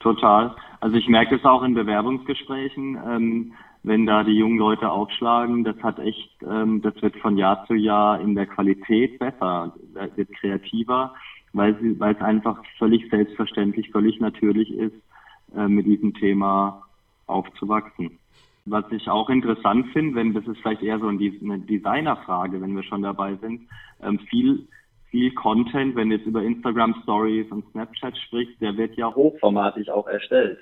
Total. 0.00 0.54
Also 0.80 0.96
ich 0.96 1.08
merke 1.08 1.36
es 1.36 1.44
auch 1.44 1.62
in 1.62 1.74
Bewerbungsgesprächen. 1.74 2.98
Ähm, 3.06 3.52
wenn 3.88 4.06
da 4.06 4.22
die 4.22 4.36
jungen 4.36 4.58
Leute 4.58 4.90
aufschlagen, 4.90 5.64
das 5.64 5.76
hat 5.82 5.98
echt, 5.98 6.30
ähm, 6.42 6.82
das 6.82 7.00
wird 7.02 7.16
von 7.16 7.36
Jahr 7.36 7.66
zu 7.66 7.74
Jahr 7.74 8.20
in 8.20 8.34
der 8.34 8.46
Qualität 8.46 9.18
besser, 9.18 9.74
wird 10.14 10.32
kreativer, 10.32 11.14
weil, 11.52 11.78
sie, 11.80 11.98
weil 11.98 12.14
es 12.14 12.20
einfach 12.20 12.62
völlig 12.78 13.08
selbstverständlich, 13.10 13.90
völlig 13.90 14.20
natürlich 14.20 14.72
ist, 14.72 14.94
äh, 15.56 15.66
mit 15.66 15.86
diesem 15.86 16.14
Thema 16.14 16.82
aufzuwachsen. 17.26 18.18
Was 18.66 18.84
ich 18.92 19.08
auch 19.08 19.30
interessant 19.30 19.86
finde, 19.92 20.14
wenn 20.14 20.34
das 20.34 20.46
ist 20.46 20.60
vielleicht 20.60 20.82
eher 20.82 20.98
so 20.98 21.08
eine 21.08 21.18
Designerfrage, 21.18 22.60
wenn 22.60 22.76
wir 22.76 22.82
schon 22.82 23.02
dabei 23.02 23.36
sind, 23.36 23.62
ähm, 24.02 24.18
viel 24.30 24.68
viel 25.10 25.32
Content, 25.32 25.96
wenn 25.96 26.10
du 26.10 26.16
jetzt 26.16 26.26
über 26.26 26.42
Instagram 26.42 26.94
Stories 27.02 27.50
und 27.50 27.64
Snapchat 27.70 28.16
sprichst, 28.18 28.60
der 28.60 28.76
wird 28.76 28.94
ja 28.96 29.12
hochformatig 29.14 29.90
auch 29.90 30.06
erstellt. 30.06 30.58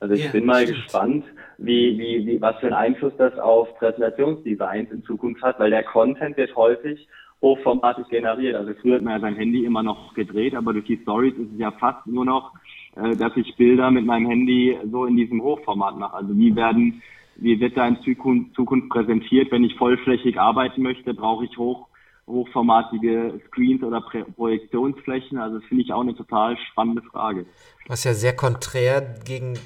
Also 0.00 0.14
ich 0.14 0.24
ja, 0.24 0.30
bin 0.30 0.46
mal 0.46 0.62
stimmt. 0.62 0.82
gespannt, 0.82 1.24
wie, 1.58 1.98
wie, 1.98 2.26
wie, 2.26 2.40
was 2.40 2.56
für 2.56 2.66
einen 2.66 2.74
Einfluss 2.74 3.12
das 3.18 3.38
auf 3.38 3.74
Präsentationsdesigns 3.76 4.90
in 4.90 5.04
Zukunft 5.04 5.42
hat, 5.42 5.60
weil 5.60 5.70
der 5.70 5.84
Content 5.84 6.38
wird 6.38 6.56
häufig 6.56 7.06
hochformatig 7.42 8.08
generiert. 8.08 8.56
Also 8.56 8.72
früher 8.80 8.96
hat 8.96 9.02
man 9.02 9.14
ja 9.14 9.20
sein 9.20 9.36
Handy 9.36 9.64
immer 9.64 9.82
noch 9.82 10.14
gedreht, 10.14 10.54
aber 10.54 10.72
durch 10.72 10.86
die 10.86 10.98
Stories 11.02 11.34
ist 11.34 11.52
es 11.52 11.58
ja 11.58 11.70
fast 11.72 12.06
nur 12.06 12.24
noch, 12.24 12.52
äh, 12.96 13.14
dass 13.14 13.36
ich 13.36 13.54
Bilder 13.56 13.90
mit 13.90 14.06
meinem 14.06 14.26
Handy 14.26 14.78
so 14.90 15.04
in 15.04 15.16
diesem 15.16 15.42
Hochformat 15.42 15.98
mache. 15.98 16.16
Also 16.16 16.36
wie 16.36 16.56
werden, 16.56 17.02
wie 17.36 17.60
wird 17.60 17.76
da 17.76 17.86
in 17.86 18.00
Zukunft, 18.00 18.54
Zukunft 18.54 18.88
präsentiert? 18.88 19.52
Wenn 19.52 19.64
ich 19.64 19.74
vollflächig 19.76 20.40
arbeiten 20.40 20.82
möchte, 20.82 21.12
brauche 21.12 21.44
ich 21.44 21.56
hoch 21.58 21.89
hochformatige 22.30 23.40
Screens 23.48 23.82
oder 23.82 24.00
Projektionsflächen. 24.36 25.38
Also 25.38 25.58
das 25.58 25.68
finde 25.68 25.84
ich 25.84 25.92
auch 25.92 26.00
eine 26.00 26.14
total 26.14 26.56
spannende 26.70 27.02
Frage. 27.02 27.46
Was 27.86 28.04
ja 28.04 28.14
sehr 28.14 28.34
konträr 28.34 29.00
gegen, 29.24 29.58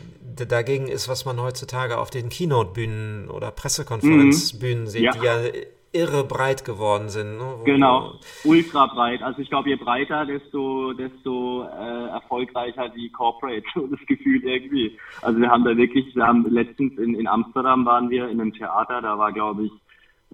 dagegen 0.49 0.89
ist, 0.89 1.09
was 1.09 1.25
man 1.25 1.41
heutzutage 1.41 1.99
auf 1.99 2.11
den 2.11 2.29
Keynote-Bühnen 2.29 3.29
oder 3.29 3.51
Pressekonferenzbühnen 3.51 4.85
mhm. 4.85 4.89
sieht, 4.89 5.03
ja. 5.03 5.13
die 5.13 5.25
ja 5.25 5.63
irre 5.95 6.25
breit 6.25 6.65
geworden 6.65 7.09
sind. 7.09 7.39
Ne? 7.39 7.59
genau, 7.65 8.15
ultra 8.43 8.87
breit. 8.87 9.23
Also 9.23 9.41
ich 9.41 9.49
glaube, 9.49 9.71
je 9.71 9.77
breiter, 9.77 10.27
desto, 10.27 10.93
desto 10.93 11.63
äh, 11.63 12.09
erfolgreicher 12.09 12.89
die 12.89 13.11
Corporate, 13.11 13.63
so 13.75 13.87
das 13.87 14.01
Gefühl 14.07 14.43
irgendwie. 14.43 14.99
Also 15.23 15.41
wir 15.41 15.49
haben 15.49 15.65
da 15.65 15.77
wirklich, 15.77 16.15
wir 16.17 16.27
haben 16.27 16.45
letztens 16.51 16.99
in, 16.99 17.15
in 17.15 17.29
Amsterdam 17.29 17.87
waren 17.87 18.11
wir 18.11 18.29
in 18.29 18.41
einem 18.41 18.53
Theater, 18.53 19.01
da 19.01 19.17
war 19.19 19.33
glaube 19.33 19.67
ich 19.67 19.73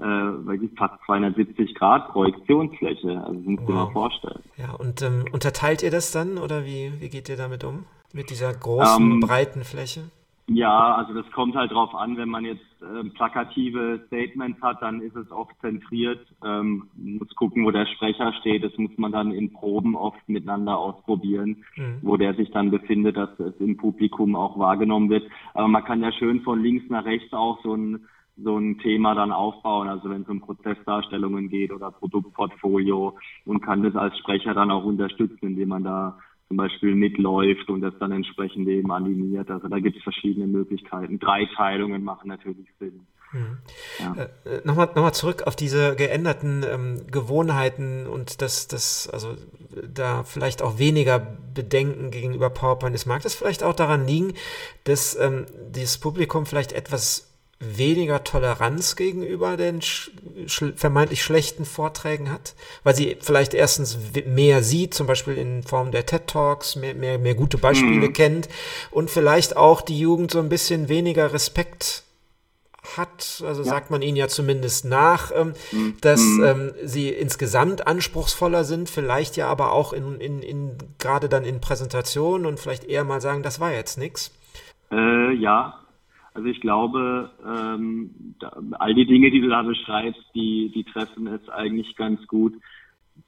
äh, 0.00 0.46
wirklich 0.46 0.70
fast 0.76 0.94
270 1.06 1.74
Grad 1.74 2.08
Projektionsfläche. 2.12 3.22
Also 3.22 3.34
das 3.34 3.44
muss 3.44 3.60
wow. 3.60 3.66
dir 3.66 3.72
mal 3.74 3.90
vorstellen. 3.92 4.42
Ja, 4.56 4.72
und 4.72 5.02
ähm, 5.02 5.24
unterteilt 5.32 5.82
ihr 5.82 5.90
das 5.90 6.10
dann 6.12 6.38
oder 6.38 6.64
wie, 6.64 6.92
wie 7.00 7.08
geht 7.08 7.28
ihr 7.28 7.36
damit 7.36 7.64
um? 7.64 7.84
Mit 8.12 8.30
dieser 8.30 8.52
großen, 8.52 9.12
ähm, 9.12 9.20
breiten 9.20 9.62
Fläche? 9.62 10.10
Ja, 10.52 10.96
also 10.96 11.14
das 11.14 11.30
kommt 11.30 11.54
halt 11.54 11.70
drauf 11.70 11.94
an, 11.94 12.16
wenn 12.16 12.28
man 12.28 12.44
jetzt 12.44 12.64
äh, 12.82 13.08
plakative 13.10 14.00
Statements 14.08 14.60
hat, 14.60 14.82
dann 14.82 15.00
ist 15.00 15.14
es 15.14 15.30
oft 15.30 15.54
zentriert. 15.60 16.26
Ähm, 16.44 16.88
muss 16.96 17.32
gucken, 17.36 17.64
wo 17.64 17.70
der 17.70 17.86
Sprecher 17.86 18.32
steht. 18.40 18.64
Das 18.64 18.76
muss 18.76 18.90
man 18.96 19.12
dann 19.12 19.30
in 19.30 19.52
Proben 19.52 19.94
oft 19.94 20.28
miteinander 20.28 20.76
ausprobieren, 20.76 21.64
mhm. 21.76 21.98
wo 22.02 22.16
der 22.16 22.34
sich 22.34 22.50
dann 22.50 22.72
befindet, 22.72 23.16
dass 23.16 23.30
es 23.38 23.54
im 23.60 23.76
Publikum 23.76 24.34
auch 24.34 24.58
wahrgenommen 24.58 25.08
wird. 25.08 25.30
Aber 25.54 25.68
man 25.68 25.84
kann 25.84 26.02
ja 26.02 26.10
schön 26.10 26.40
von 26.40 26.60
links 26.60 26.90
nach 26.90 27.04
rechts 27.04 27.32
auch 27.32 27.62
so 27.62 27.76
ein 27.76 28.08
so 28.42 28.56
ein 28.58 28.78
Thema 28.78 29.14
dann 29.14 29.32
aufbauen, 29.32 29.88
also 29.88 30.10
wenn 30.10 30.22
es 30.22 30.28
um 30.28 30.40
Prozessdarstellungen 30.40 31.48
geht 31.48 31.72
oder 31.72 31.90
Produktportfolio 31.90 33.16
und 33.44 33.60
kann 33.60 33.82
das 33.82 33.94
als 33.96 34.16
Sprecher 34.18 34.54
dann 34.54 34.70
auch 34.70 34.84
unterstützen, 34.84 35.48
indem 35.48 35.68
man 35.68 35.84
da 35.84 36.18
zum 36.48 36.56
Beispiel 36.56 36.96
mitläuft 36.96 37.70
und 37.70 37.80
das 37.80 37.94
dann 38.00 38.10
entsprechend 38.10 38.66
eben 38.68 38.90
animiert. 38.90 39.48
Also 39.50 39.68
da 39.68 39.78
gibt 39.78 39.96
es 39.96 40.02
verschiedene 40.02 40.48
Möglichkeiten. 40.48 41.20
Dreiteilungen 41.20 42.02
machen 42.02 42.26
natürlich 42.26 42.66
Sinn. 42.80 43.06
Mhm. 43.32 43.58
Ja. 44.00 44.14
Äh, 44.14 44.56
äh 44.56 44.60
Nochmal 44.64 44.86
noch 44.86 45.02
mal 45.02 45.12
zurück 45.12 45.44
auf 45.46 45.54
diese 45.54 45.94
geänderten 45.94 46.64
ähm, 46.68 47.06
Gewohnheiten 47.08 48.08
und 48.08 48.42
dass 48.42 48.66
das, 48.66 49.08
also 49.12 49.36
da 49.94 50.24
vielleicht 50.24 50.62
auch 50.62 50.78
weniger 50.78 51.20
Bedenken 51.54 52.10
gegenüber 52.10 52.50
PowerPoint 52.50 52.96
ist. 52.96 53.06
Mag 53.06 53.22
das 53.22 53.36
vielleicht 53.36 53.62
auch 53.62 53.74
daran 53.74 54.04
liegen, 54.04 54.32
dass 54.82 55.16
ähm, 55.20 55.46
dieses 55.70 55.98
Publikum 55.98 56.46
vielleicht 56.46 56.72
etwas 56.72 57.29
weniger 57.60 58.24
Toleranz 58.24 58.96
gegenüber 58.96 59.58
den 59.58 59.82
sch 59.82 60.10
vermeintlich 60.76 61.22
schlechten 61.22 61.66
Vorträgen 61.66 62.32
hat, 62.32 62.54
weil 62.84 62.96
sie 62.96 63.18
vielleicht 63.20 63.52
erstens 63.52 63.98
mehr 64.26 64.62
sieht, 64.62 64.94
zum 64.94 65.06
Beispiel 65.06 65.36
in 65.36 65.62
Form 65.62 65.90
der 65.90 66.06
TED 66.06 66.26
Talks, 66.26 66.74
mehr, 66.74 66.94
mehr, 66.94 67.18
mehr 67.18 67.34
gute 67.34 67.58
Beispiele 67.58 68.08
mhm. 68.08 68.12
kennt 68.14 68.48
und 68.90 69.10
vielleicht 69.10 69.58
auch 69.58 69.82
die 69.82 69.98
Jugend 69.98 70.30
so 70.30 70.38
ein 70.38 70.48
bisschen 70.48 70.88
weniger 70.88 71.34
Respekt 71.34 72.04
hat, 72.96 73.42
also 73.46 73.62
ja. 73.62 73.68
sagt 73.68 73.90
man 73.90 74.00
ihnen 74.00 74.16
ja 74.16 74.28
zumindest 74.28 74.86
nach, 74.86 75.30
ähm, 75.34 75.52
mhm. 75.70 75.96
dass 76.00 76.20
mhm. 76.20 76.44
ähm, 76.44 76.72
sie 76.82 77.10
insgesamt 77.10 77.86
anspruchsvoller 77.86 78.64
sind, 78.64 78.88
vielleicht 78.88 79.36
ja 79.36 79.48
aber 79.48 79.72
auch 79.72 79.92
in, 79.92 80.18
in, 80.18 80.40
in 80.40 80.78
gerade 80.98 81.28
dann 81.28 81.44
in 81.44 81.60
Präsentationen 81.60 82.46
und 82.46 82.58
vielleicht 82.58 82.84
eher 82.84 83.04
mal 83.04 83.20
sagen, 83.20 83.42
das 83.42 83.60
war 83.60 83.72
jetzt 83.72 83.98
nichts. 83.98 84.32
Äh, 84.90 85.34
ja, 85.34 85.79
also 86.40 86.48
ich 86.48 86.62
glaube, 86.62 87.30
ähm, 87.46 88.34
da, 88.38 88.50
all 88.78 88.94
die 88.94 89.04
Dinge, 89.04 89.30
die 89.30 89.42
du 89.42 89.50
da 89.50 89.60
beschreibst, 89.60 90.22
die, 90.34 90.72
die 90.74 90.84
treffen 90.84 91.26
es 91.26 91.46
eigentlich 91.50 91.94
ganz 91.96 92.26
gut. 92.28 92.54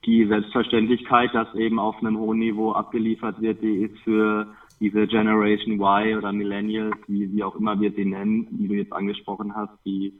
Die 0.06 0.24
Selbstverständlichkeit, 0.24 1.34
dass 1.34 1.54
eben 1.54 1.78
auf 1.78 1.98
einem 1.98 2.18
hohen 2.18 2.38
Niveau 2.38 2.72
abgeliefert 2.72 3.38
wird, 3.42 3.60
die 3.60 3.82
ist 3.82 3.98
für 3.98 4.46
diese 4.80 5.06
Generation 5.06 5.74
Y 5.78 6.16
oder 6.16 6.32
Millennials, 6.32 6.96
wie, 7.06 7.30
wie 7.34 7.44
auch 7.44 7.54
immer 7.54 7.78
wir 7.78 7.92
sie 7.92 8.06
nennen, 8.06 8.48
die 8.50 8.68
du 8.68 8.74
jetzt 8.76 8.94
angesprochen 8.94 9.54
hast, 9.54 9.74
die, 9.84 10.18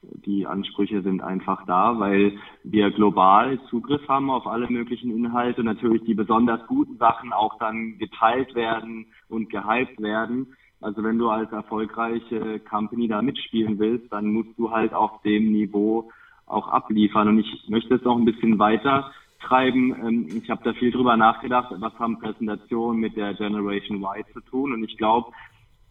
die 0.00 0.46
Ansprüche 0.46 1.02
sind 1.02 1.20
einfach 1.20 1.66
da, 1.66 2.00
weil 2.00 2.38
wir 2.64 2.90
global 2.90 3.60
Zugriff 3.68 4.08
haben 4.08 4.30
auf 4.30 4.46
alle 4.46 4.70
möglichen 4.70 5.10
Inhalte 5.10 5.60
und 5.60 5.66
natürlich 5.66 6.04
die 6.04 6.14
besonders 6.14 6.66
guten 6.68 6.96
Sachen 6.96 7.34
auch 7.34 7.58
dann 7.58 7.98
geteilt 7.98 8.54
werden 8.54 9.08
und 9.28 9.50
gehypt 9.50 10.00
werden. 10.00 10.56
Also 10.80 11.02
wenn 11.02 11.18
du 11.18 11.28
als 11.28 11.52
erfolgreiche 11.52 12.60
Company 12.60 13.08
da 13.08 13.22
mitspielen 13.22 13.78
willst, 13.78 14.12
dann 14.12 14.32
musst 14.32 14.58
du 14.58 14.70
halt 14.70 14.94
auf 14.94 15.20
dem 15.22 15.52
Niveau 15.52 16.10
auch 16.46 16.68
abliefern. 16.68 17.28
Und 17.28 17.38
ich 17.38 17.68
möchte 17.68 17.94
es 17.94 18.02
noch 18.02 18.16
ein 18.16 18.24
bisschen 18.24 18.58
weiter 18.58 19.12
treiben. 19.40 19.94
Ähm, 20.06 20.28
ich 20.42 20.50
habe 20.50 20.62
da 20.64 20.72
viel 20.72 20.90
drüber 20.90 21.16
nachgedacht, 21.16 21.72
was 21.78 21.98
haben 21.98 22.18
Präsentationen 22.18 23.00
mit 23.00 23.16
der 23.16 23.34
Generation 23.34 24.02
Y 24.02 24.24
zu 24.32 24.40
tun. 24.40 24.72
Und 24.72 24.84
ich 24.84 24.96
glaube, 24.96 25.32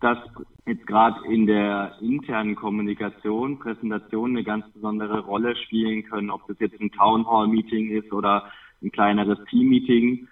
dass 0.02 0.18
jetzt 0.66 0.88
gerade 0.88 1.26
in 1.28 1.46
der 1.46 1.98
internen 2.02 2.56
Kommunikation 2.56 3.60
Präsentationen 3.60 4.38
eine 4.38 4.46
ganz 4.46 4.70
besondere 4.72 5.22
Rolle 5.22 5.56
spielen 5.56 6.04
können, 6.04 6.30
ob 6.30 6.48
das 6.48 6.60
jetzt 6.60 6.80
ein 6.80 6.92
Town 6.92 7.28
Hall 7.28 7.48
Meeting 7.48 7.90
ist 7.90 8.12
oder 8.14 8.46
ein 8.82 8.92
kleineres 8.92 9.40
Team 9.50 9.70
Meeting. 9.70 10.28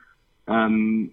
Ähm, 0.48 1.12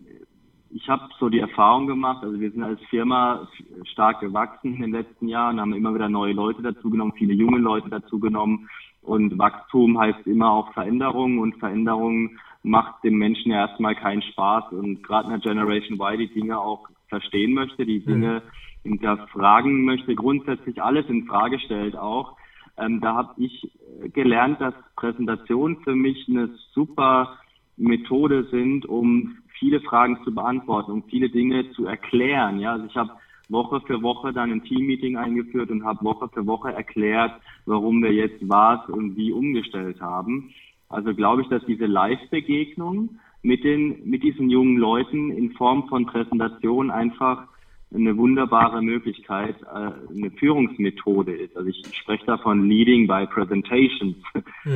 ich 0.74 0.88
habe 0.88 1.08
so 1.20 1.28
die 1.28 1.38
Erfahrung 1.38 1.86
gemacht, 1.86 2.24
also 2.24 2.40
wir 2.40 2.50
sind 2.50 2.64
als 2.64 2.80
Firma 2.90 3.46
stark 3.84 4.20
gewachsen 4.20 4.74
in 4.74 4.82
den 4.82 4.90
letzten 4.90 5.28
Jahren, 5.28 5.60
haben 5.60 5.72
immer 5.72 5.94
wieder 5.94 6.08
neue 6.08 6.32
Leute 6.32 6.62
dazugenommen, 6.62 7.14
viele 7.16 7.32
junge 7.32 7.58
Leute 7.58 7.88
dazugenommen 7.88 8.68
und 9.00 9.38
Wachstum 9.38 9.98
heißt 9.98 10.26
immer 10.26 10.50
auch 10.50 10.72
Veränderung 10.72 11.38
und 11.38 11.56
Veränderung 11.58 12.38
macht 12.64 13.04
dem 13.04 13.18
Menschen 13.18 13.52
ja 13.52 13.68
erstmal 13.68 13.94
keinen 13.94 14.22
Spaß 14.22 14.72
und 14.72 15.04
gerade 15.04 15.32
in 15.32 15.40
der 15.40 15.52
Generation 15.52 16.00
Y 16.00 16.18
die 16.18 16.34
Dinge 16.34 16.58
auch 16.58 16.88
verstehen 17.08 17.54
möchte, 17.54 17.86
die 17.86 18.04
Dinge 18.04 18.42
mhm. 18.82 18.90
hinterfragen 18.90 19.84
möchte, 19.84 20.16
grundsätzlich 20.16 20.82
alles 20.82 21.06
in 21.08 21.26
Frage 21.26 21.60
stellt 21.60 21.96
auch. 21.96 22.36
Ähm, 22.76 23.00
da 23.00 23.14
habe 23.14 23.34
ich 23.36 23.70
gelernt, 24.12 24.60
dass 24.60 24.74
Präsentationen 24.96 25.76
für 25.84 25.94
mich 25.94 26.26
eine 26.28 26.48
super 26.72 27.38
Methode 27.76 28.46
sind, 28.50 28.86
um 28.86 29.38
viele 29.58 29.80
Fragen 29.80 30.18
zu 30.24 30.34
beantworten, 30.34 30.92
um 30.92 31.02
viele 31.04 31.28
Dinge 31.28 31.70
zu 31.72 31.86
erklären. 31.86 32.60
Ja, 32.60 32.72
also 32.72 32.86
ich 32.86 32.96
habe 32.96 33.10
Woche 33.48 33.80
für 33.86 34.02
Woche 34.02 34.32
dann 34.32 34.52
ein 34.52 34.64
Teammeeting 34.64 35.16
eingeführt 35.16 35.70
und 35.70 35.84
habe 35.84 36.04
Woche 36.04 36.28
für 36.32 36.46
Woche 36.46 36.72
erklärt, 36.72 37.32
warum 37.66 38.02
wir 38.02 38.12
jetzt 38.12 38.48
was 38.48 38.88
und 38.88 39.16
wie 39.16 39.32
umgestellt 39.32 40.00
haben. 40.00 40.50
Also 40.88 41.14
glaube 41.14 41.42
ich, 41.42 41.48
dass 41.48 41.64
diese 41.66 41.86
Live-Begegnung 41.86 43.18
mit 43.42 43.64
den, 43.64 44.08
mit 44.08 44.22
diesen 44.22 44.48
jungen 44.48 44.78
Leuten 44.78 45.30
in 45.30 45.52
Form 45.52 45.88
von 45.88 46.06
Präsentation 46.06 46.90
einfach 46.90 47.46
eine 47.94 48.16
wunderbare 48.16 48.82
Möglichkeit, 48.82 49.56
äh, 49.62 49.66
eine 50.14 50.30
Führungsmethode 50.38 51.32
ist. 51.32 51.56
Also 51.56 51.68
ich 51.68 51.84
spreche 51.96 52.26
davon 52.26 52.68
Leading 52.68 53.06
by 53.06 53.26
Presentations. 53.26 54.16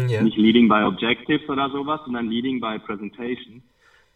Ja. 0.08 0.22
Nicht 0.22 0.36
Leading 0.36 0.68
by 0.68 0.84
Objectives 0.84 1.48
oder 1.48 1.70
sowas, 1.70 2.00
sondern 2.04 2.28
Leading 2.28 2.60
by 2.60 2.78
Presentations 2.78 3.62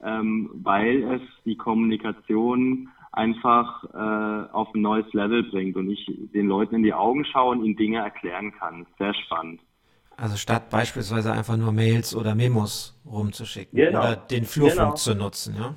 ähm, 0.03 0.51
weil 0.62 1.03
es 1.15 1.23
die 1.45 1.57
Kommunikation 1.57 2.88
einfach 3.12 3.85
äh, 3.93 4.53
auf 4.53 4.75
ein 4.75 4.81
neues 4.81 5.11
Level 5.12 5.43
bringt 5.45 5.77
und 5.77 5.91
ich 5.91 6.11
den 6.35 6.49
Leuten 6.49 6.77
in 6.77 6.83
die 6.83 6.95
Augen 6.95 7.25
schaue 7.25 7.53
und 7.53 7.65
ihnen 7.65 7.77
Dinge 7.77 7.99
erklären 7.99 8.53
kann. 8.53 8.87
Sehr 8.99 9.15
spannend. 9.15 9.61
Also 10.17 10.37
statt 10.37 10.71
beispielsweise 10.71 11.33
einfach 11.33 11.57
nur 11.57 11.73
Mails 11.73 12.15
oder 12.15 12.35
Memos 12.35 12.99
rumzuschicken 13.07 13.77
genau. 13.77 14.01
oder 14.01 14.17
den 14.17 14.45
Flurfunk 14.45 14.79
genau. 14.79 14.95
zu 14.95 15.15
nutzen, 15.15 15.57
ja? 15.57 15.75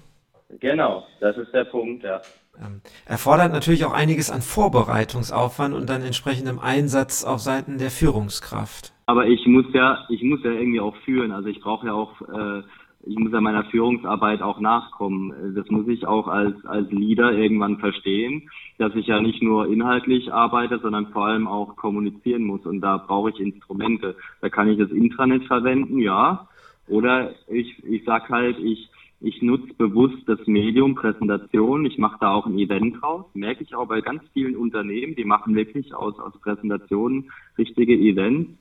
Genau, 0.60 1.06
das 1.20 1.36
ist 1.38 1.52
der 1.54 1.66
Punkt, 1.66 2.04
ja. 2.04 2.22
Ähm, 2.62 2.82
erfordert 3.06 3.52
natürlich 3.52 3.86
auch 3.86 3.94
einiges 3.94 4.32
an 4.32 4.42
Vorbereitungsaufwand 4.42 5.74
und 5.74 5.90
dann 5.90 6.02
entsprechendem 6.02 6.60
Einsatz 6.60 7.24
auf 7.24 7.40
Seiten 7.40 7.78
der 7.78 7.92
Führungskraft. 7.92 8.94
Aber 9.08 9.28
ich 9.28 9.46
muss 9.46 9.66
ja, 9.74 10.06
ich 10.10 10.24
muss 10.24 10.44
ja 10.44 10.52
irgendwie 10.52 10.80
auch 10.80 10.96
führen. 11.06 11.32
Also 11.32 11.50
ich 11.50 11.62
brauche 11.62 11.88
ja 11.88 11.94
auch 11.94 12.22
äh, 12.22 12.64
ich 13.08 13.18
muss 13.18 13.32
ja 13.32 13.40
meiner 13.40 13.66
Führungsarbeit 13.66 14.42
auch 14.42 14.60
nachkommen. 14.60 15.54
Das 15.56 15.70
muss 15.70 15.88
ich 15.88 16.08
auch 16.08 16.28
als, 16.28 16.66
als 16.66 16.90
Leader 16.92 17.32
irgendwann 17.34 17.78
verstehen, 17.78 18.50
dass 18.78 18.96
ich 18.96 19.08
ja 19.08 19.22
nicht 19.22 19.44
nur 19.44 19.68
inhaltlich 19.68 20.34
arbeite, 20.34 20.80
sondern 20.80 21.08
vor 21.08 21.28
allem 21.28 21.48
auch 21.48 21.76
kommunizieren 21.76 22.44
muss. 22.44 22.66
Und 22.66 22.82
da 22.82 22.98
brauche 22.98 23.30
ich 23.30 23.40
Instrumente. 23.40 24.16
Da 24.42 24.50
kann 24.50 24.70
ich 24.70 24.80
das 24.80 24.90
Intranet 24.90 25.46
verwenden, 25.46 26.00
ja. 26.00 26.48
Oder 26.88 27.32
ich, 27.48 27.84
ich 27.84 28.04
sag 28.06 28.30
halt, 28.30 28.58
ich, 28.60 28.90
ich 29.22 29.42
nutze 29.42 29.74
bewusst 29.74 30.28
das 30.28 30.46
Medium 30.46 30.96
Präsentation. 30.96 31.86
Ich 31.86 31.98
mache 31.98 32.18
da 32.20 32.34
auch 32.34 32.46
ein 32.46 32.60
Event 32.60 33.02
draus. 33.02 33.26
Merke 33.34 33.64
ich 33.64 33.74
auch 33.74 33.88
bei 33.88 34.02
ganz 34.02 34.22
vielen 34.34 34.56
Unternehmen, 34.56 35.16
die 35.16 35.26
machen 35.26 35.56
wirklich 35.56 35.94
aus, 35.94 36.20
aus 36.20 36.34
Präsentationen 36.42 37.32
richtige 37.58 37.96
Events 37.96 38.52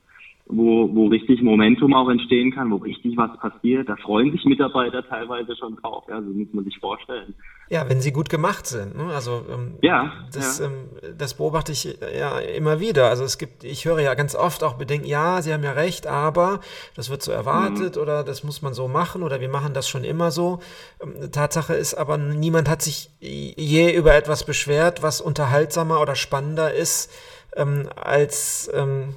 wo, 0.47 0.95
wo 0.95 1.07
richtig 1.07 1.41
Momentum 1.41 1.95
auch 1.95 2.11
entstehen 2.11 2.53
kann, 2.53 2.71
wo 2.71 2.77
richtig 2.77 3.17
was 3.17 3.35
passiert. 3.39 3.89
Da 3.89 3.97
freuen 3.97 4.31
sich 4.31 4.45
Mitarbeiter 4.45 5.07
teilweise 5.07 5.57
schon 5.57 5.77
drauf. 5.77 6.05
Ja, 6.09 6.21
so 6.21 6.29
muss 6.29 6.49
man 6.53 6.65
sich 6.65 6.79
vorstellen. 6.79 7.35
Ja, 7.71 7.89
wenn 7.89 8.03
sie 8.03 8.13
gut 8.13 8.29
gemacht 8.29 8.67
sind. 8.67 8.95
Ne? 8.95 9.07
Also 9.15 9.43
ähm, 9.51 9.77
ja, 9.81 10.13
das, 10.35 10.59
ja. 10.59 10.67
Ähm, 10.67 11.17
das 11.17 11.35
beobachte 11.35 11.73
ich 11.73 11.99
ja 12.15 12.39
immer 12.41 12.79
wieder. 12.79 13.09
Also 13.09 13.25
es 13.25 13.39
gibt, 13.39 13.65
ich 13.65 13.87
höre 13.87 14.01
ja 14.01 14.13
ganz 14.13 14.35
oft 14.35 14.63
auch 14.65 14.75
Bedenken, 14.75 15.07
ja, 15.07 15.41
Sie 15.41 15.53
haben 15.53 15.65
ja 15.65 15.73
recht, 15.73 16.07
aber 16.07 16.61
das 16.95 17.09
wird 17.09 17.23
so 17.23 17.33
erwartet 17.33 17.97
mhm. 17.97 18.03
oder 18.03 18.23
das 18.23 18.45
muss 18.45 18.61
man 18.61 18.75
so 18.75 18.87
machen 18.87 19.23
oder 19.23 19.41
wir 19.41 19.49
machen 19.49 19.73
das 19.73 19.89
schon 19.89 20.05
immer 20.05 20.31
so. 20.31 20.59
Ähm, 21.03 21.33
Tatsache 21.33 21.73
ist 21.73 21.95
aber, 21.95 22.19
niemand 22.19 22.69
hat 22.69 22.83
sich 22.83 23.09
je 23.19 23.97
über 23.97 24.15
etwas 24.15 24.45
beschwert, 24.45 25.03
was 25.03 25.23
unterhaltsamer 25.23 26.03
oder 26.03 26.17
spannender 26.17 26.75
ist 26.75 27.11
ähm, 27.57 27.89
als 27.97 28.71
ähm, 28.75 29.15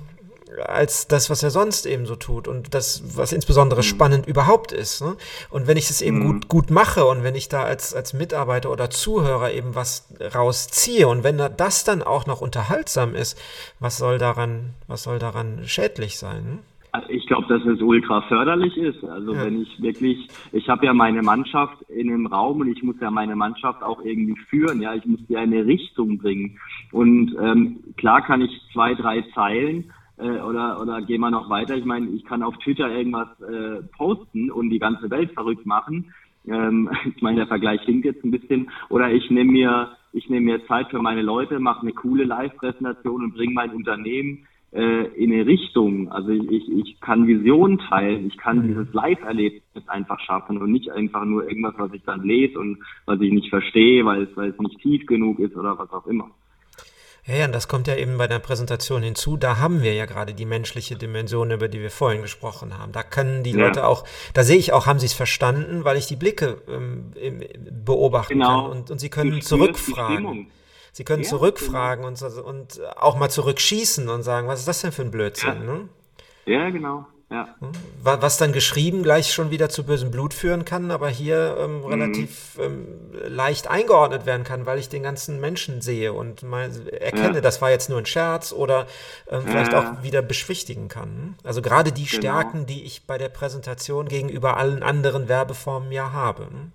als 0.65 1.07
das, 1.07 1.29
was 1.29 1.43
er 1.43 1.49
sonst 1.49 1.86
eben 1.86 2.05
so 2.05 2.15
tut 2.15 2.47
und 2.47 2.73
das, 2.73 3.17
was 3.17 3.33
insbesondere 3.33 3.79
mhm. 3.79 3.83
spannend 3.83 4.27
überhaupt 4.27 4.71
ist. 4.71 5.01
Ne? 5.01 5.15
Und 5.49 5.67
wenn 5.67 5.77
ich 5.77 5.89
es 5.89 6.01
eben 6.01 6.19
mhm. 6.19 6.27
gut, 6.27 6.47
gut 6.47 6.71
mache 6.71 7.05
und 7.05 7.23
wenn 7.23 7.36
ich 7.36 7.49
da 7.49 7.63
als, 7.63 7.93
als 7.93 8.13
Mitarbeiter 8.13 8.71
oder 8.71 8.89
Zuhörer 8.89 9.51
eben 9.51 9.75
was 9.75 10.07
rausziehe 10.33 11.07
und 11.07 11.23
wenn 11.23 11.38
das 11.57 11.83
dann 11.83 12.01
auch 12.01 12.25
noch 12.25 12.41
unterhaltsam 12.41 13.15
ist, 13.15 13.39
was 13.79 13.97
soll 13.97 14.17
daran, 14.17 14.73
was 14.88 15.03
soll 15.03 15.19
daran 15.19 15.62
schädlich 15.65 16.17
sein? 16.17 16.43
Ne? 16.43 16.60
Ich 17.10 17.27
glaube, 17.27 17.47
dass 17.47 17.65
es 17.65 17.81
ultra 17.81 18.21
förderlich 18.21 18.75
ist. 18.77 19.03
Also 19.03 19.33
ja. 19.33 19.45
wenn 19.45 19.62
ich 19.62 19.81
wirklich, 19.81 20.27
ich 20.51 20.67
habe 20.69 20.86
ja 20.86 20.93
meine 20.93 21.21
Mannschaft 21.21 21.81
in 21.89 22.10
einem 22.10 22.25
Raum 22.27 22.62
und 22.62 22.69
ich 22.69 22.81
muss 22.81 22.95
ja 23.01 23.12
meine 23.12 23.36
Mannschaft 23.36 23.83
auch 23.83 24.01
irgendwie 24.03 24.39
führen. 24.49 24.81
Ja, 24.81 24.95
ich 24.95 25.05
muss 25.05 25.19
die 25.27 25.38
eine 25.38 25.65
Richtung 25.65 26.17
bringen. 26.17 26.57
Und 26.91 27.36
ähm, 27.39 27.79
klar 27.97 28.25
kann 28.25 28.41
ich 28.41 28.51
zwei, 28.73 28.95
drei 28.95 29.23
Zeilen 29.36 29.91
äh, 30.17 30.41
oder 30.41 30.82
oder 30.82 31.01
gehen 31.01 31.21
wir 31.21 31.32
noch 31.32 31.49
weiter. 31.49 31.75
Ich 31.75 31.86
meine, 31.86 32.08
ich 32.10 32.25
kann 32.25 32.43
auf 32.43 32.58
Twitter 32.58 32.89
irgendwas 32.89 33.30
äh, 33.41 33.82
posten 33.97 34.51
und 34.51 34.69
die 34.69 34.80
ganze 34.80 35.10
Welt 35.10 35.32
verrückt 35.32 35.65
machen. 35.65 36.13
Ähm, 36.47 36.89
ich 37.15 37.21
meine, 37.21 37.38
der 37.38 37.47
Vergleich 37.47 37.82
hinkt 37.82 38.06
jetzt 38.06 38.23
ein 38.23 38.32
bisschen. 38.32 38.69
Oder 38.89 39.12
ich 39.12 39.30
nehme 39.30 39.51
mir 39.51 39.97
ich 40.13 40.30
nehme 40.30 40.45
mir 40.45 40.65
Zeit 40.67 40.89
für 40.89 41.01
meine 41.01 41.21
Leute, 41.21 41.60
mache 41.60 41.82
eine 41.82 41.93
coole 41.93 42.23
Live-Präsentation 42.23 43.23
und 43.23 43.34
bringe 43.34 43.53
mein 43.53 43.71
Unternehmen 43.71 44.47
äh, 44.71 45.06
in 45.15 45.32
eine 45.32 45.45
Richtung. 45.45 46.12
Also 46.12 46.30
ich, 46.30 46.49
ich, 46.49 46.69
ich 46.71 46.99
kann 47.01 47.27
Visionen 47.27 47.77
teilen, 47.77 48.27
ich 48.27 48.38
kann 48.38 48.60
mhm. 48.60 48.67
dieses 48.69 48.93
Live-Erlebnis 48.93 49.88
einfach 49.88 50.19
schaffen 50.21 50.58
und 50.58 50.71
nicht 50.71 50.89
einfach 50.91 51.25
nur 51.25 51.47
irgendwas, 51.47 51.75
was 51.77 51.93
ich 51.93 52.03
dann 52.03 52.23
lese 52.23 52.60
und 52.60 52.80
was 53.06 53.21
ich 53.21 53.32
nicht 53.32 53.49
verstehe, 53.49 54.06
weil 54.06 54.23
es, 54.23 54.36
weil 54.36 54.49
es 54.49 54.60
nicht 54.60 54.80
tief 54.80 55.06
genug 55.06 55.39
ist 55.39 55.56
oder 55.56 55.77
was 55.77 55.91
auch 55.91 56.08
immer. 56.08 56.32
Ja, 57.27 57.35
ja, 57.35 57.45
und 57.45 57.51
das 57.51 57.67
kommt 57.67 57.87
ja 57.87 57.95
eben 57.95 58.17
bei 58.17 58.27
der 58.27 58.39
Präsentation 58.39 59.03
hinzu. 59.03 59.35
Da 59.35 59.57
haben 59.57 59.81
wir 59.81 59.93
ja 59.93 60.05
gerade 60.05 60.33
die 60.33 60.45
menschliche 60.45 60.95
Dimension, 60.95 61.51
über 61.51 61.67
die 61.67 61.81
wir 61.81 61.91
vorhin 61.91 62.21
gesprochen 62.21 62.77
haben. 62.77 62.93
Da 62.93 63.03
können 63.03 63.43
die 63.43 63.51
ja. 63.51 63.67
Leute 63.67 63.85
auch, 63.85 64.05
da 64.33 64.43
sehe 64.43 64.57
ich 64.57 64.71
auch, 64.71 64.85
haben 64.85 64.99
sie 64.99 65.07
es 65.07 65.13
verstanden, 65.13 65.83
weil 65.83 65.97
ich 65.97 66.07
die 66.07 66.15
Blicke 66.15 66.61
ähm, 66.69 67.11
beobachten 67.83 68.33
genau. 68.33 68.63
kann 68.63 68.71
und, 68.71 68.91
und 68.91 68.99
sie 68.99 69.09
können 69.09 69.41
zurückfragen. 69.41 70.49
Sie 70.93 71.03
können 71.03 71.23
ja, 71.23 71.29
zurückfragen 71.29 72.05
genau. 72.05 72.39
und, 72.39 72.79
und 72.79 72.97
auch 72.97 73.17
mal 73.17 73.29
zurückschießen 73.29 74.07
und 74.07 74.23
sagen, 74.23 74.47
was 74.47 74.59
ist 74.59 74.67
das 74.67 74.81
denn 74.81 74.93
für 74.93 75.03
ein 75.03 75.11
Blödsinn? 75.11 75.49
Ja, 75.49 75.73
ne? 75.73 75.89
ja 76.45 76.69
genau. 76.69 77.05
Ja. 77.29 77.49
Was 78.01 78.37
dann 78.37 78.53
geschrieben 78.53 79.03
gleich 79.03 79.33
schon 79.33 79.51
wieder 79.51 79.67
zu 79.67 79.85
bösem 79.85 80.11
Blut 80.11 80.33
führen 80.33 80.63
kann, 80.63 80.91
aber 80.91 81.09
hier 81.09 81.57
ähm, 81.59 81.79
mhm. 81.79 81.85
relativ 81.85 82.57
ähm, 82.57 82.85
leicht 83.27 83.67
eingeordnet 83.69 84.25
werden 84.25 84.45
kann, 84.45 84.65
weil 84.65 84.79
ich 84.79 84.87
den 84.87 85.03
ganzen 85.03 85.41
Menschen 85.41 85.81
sehe 85.81 86.13
und 86.13 86.43
mal 86.43 86.71
erkenne, 87.01 87.35
ja. 87.35 87.41
das 87.41 87.61
war 87.61 87.69
jetzt 87.69 87.89
nur 87.89 87.99
ein 87.99 88.05
Scherz 88.05 88.53
oder 88.53 88.87
ähm, 89.29 89.41
vielleicht 89.45 89.73
ja. 89.73 89.79
auch 89.79 90.03
wieder 90.03 90.21
beschwichtigen 90.21 90.87
kann. 90.87 91.35
Also 91.43 91.61
gerade 91.61 91.91
die 91.91 92.05
genau. 92.05 92.17
Stärken, 92.17 92.65
die 92.65 92.85
ich 92.85 93.05
bei 93.05 93.17
der 93.17 93.29
Präsentation 93.29 94.07
gegenüber 94.07 94.55
allen 94.55 94.81
anderen 94.81 95.27
Werbeformen 95.27 95.91
ja 95.91 96.13
habe. 96.13 96.43
Hm? 96.43 96.71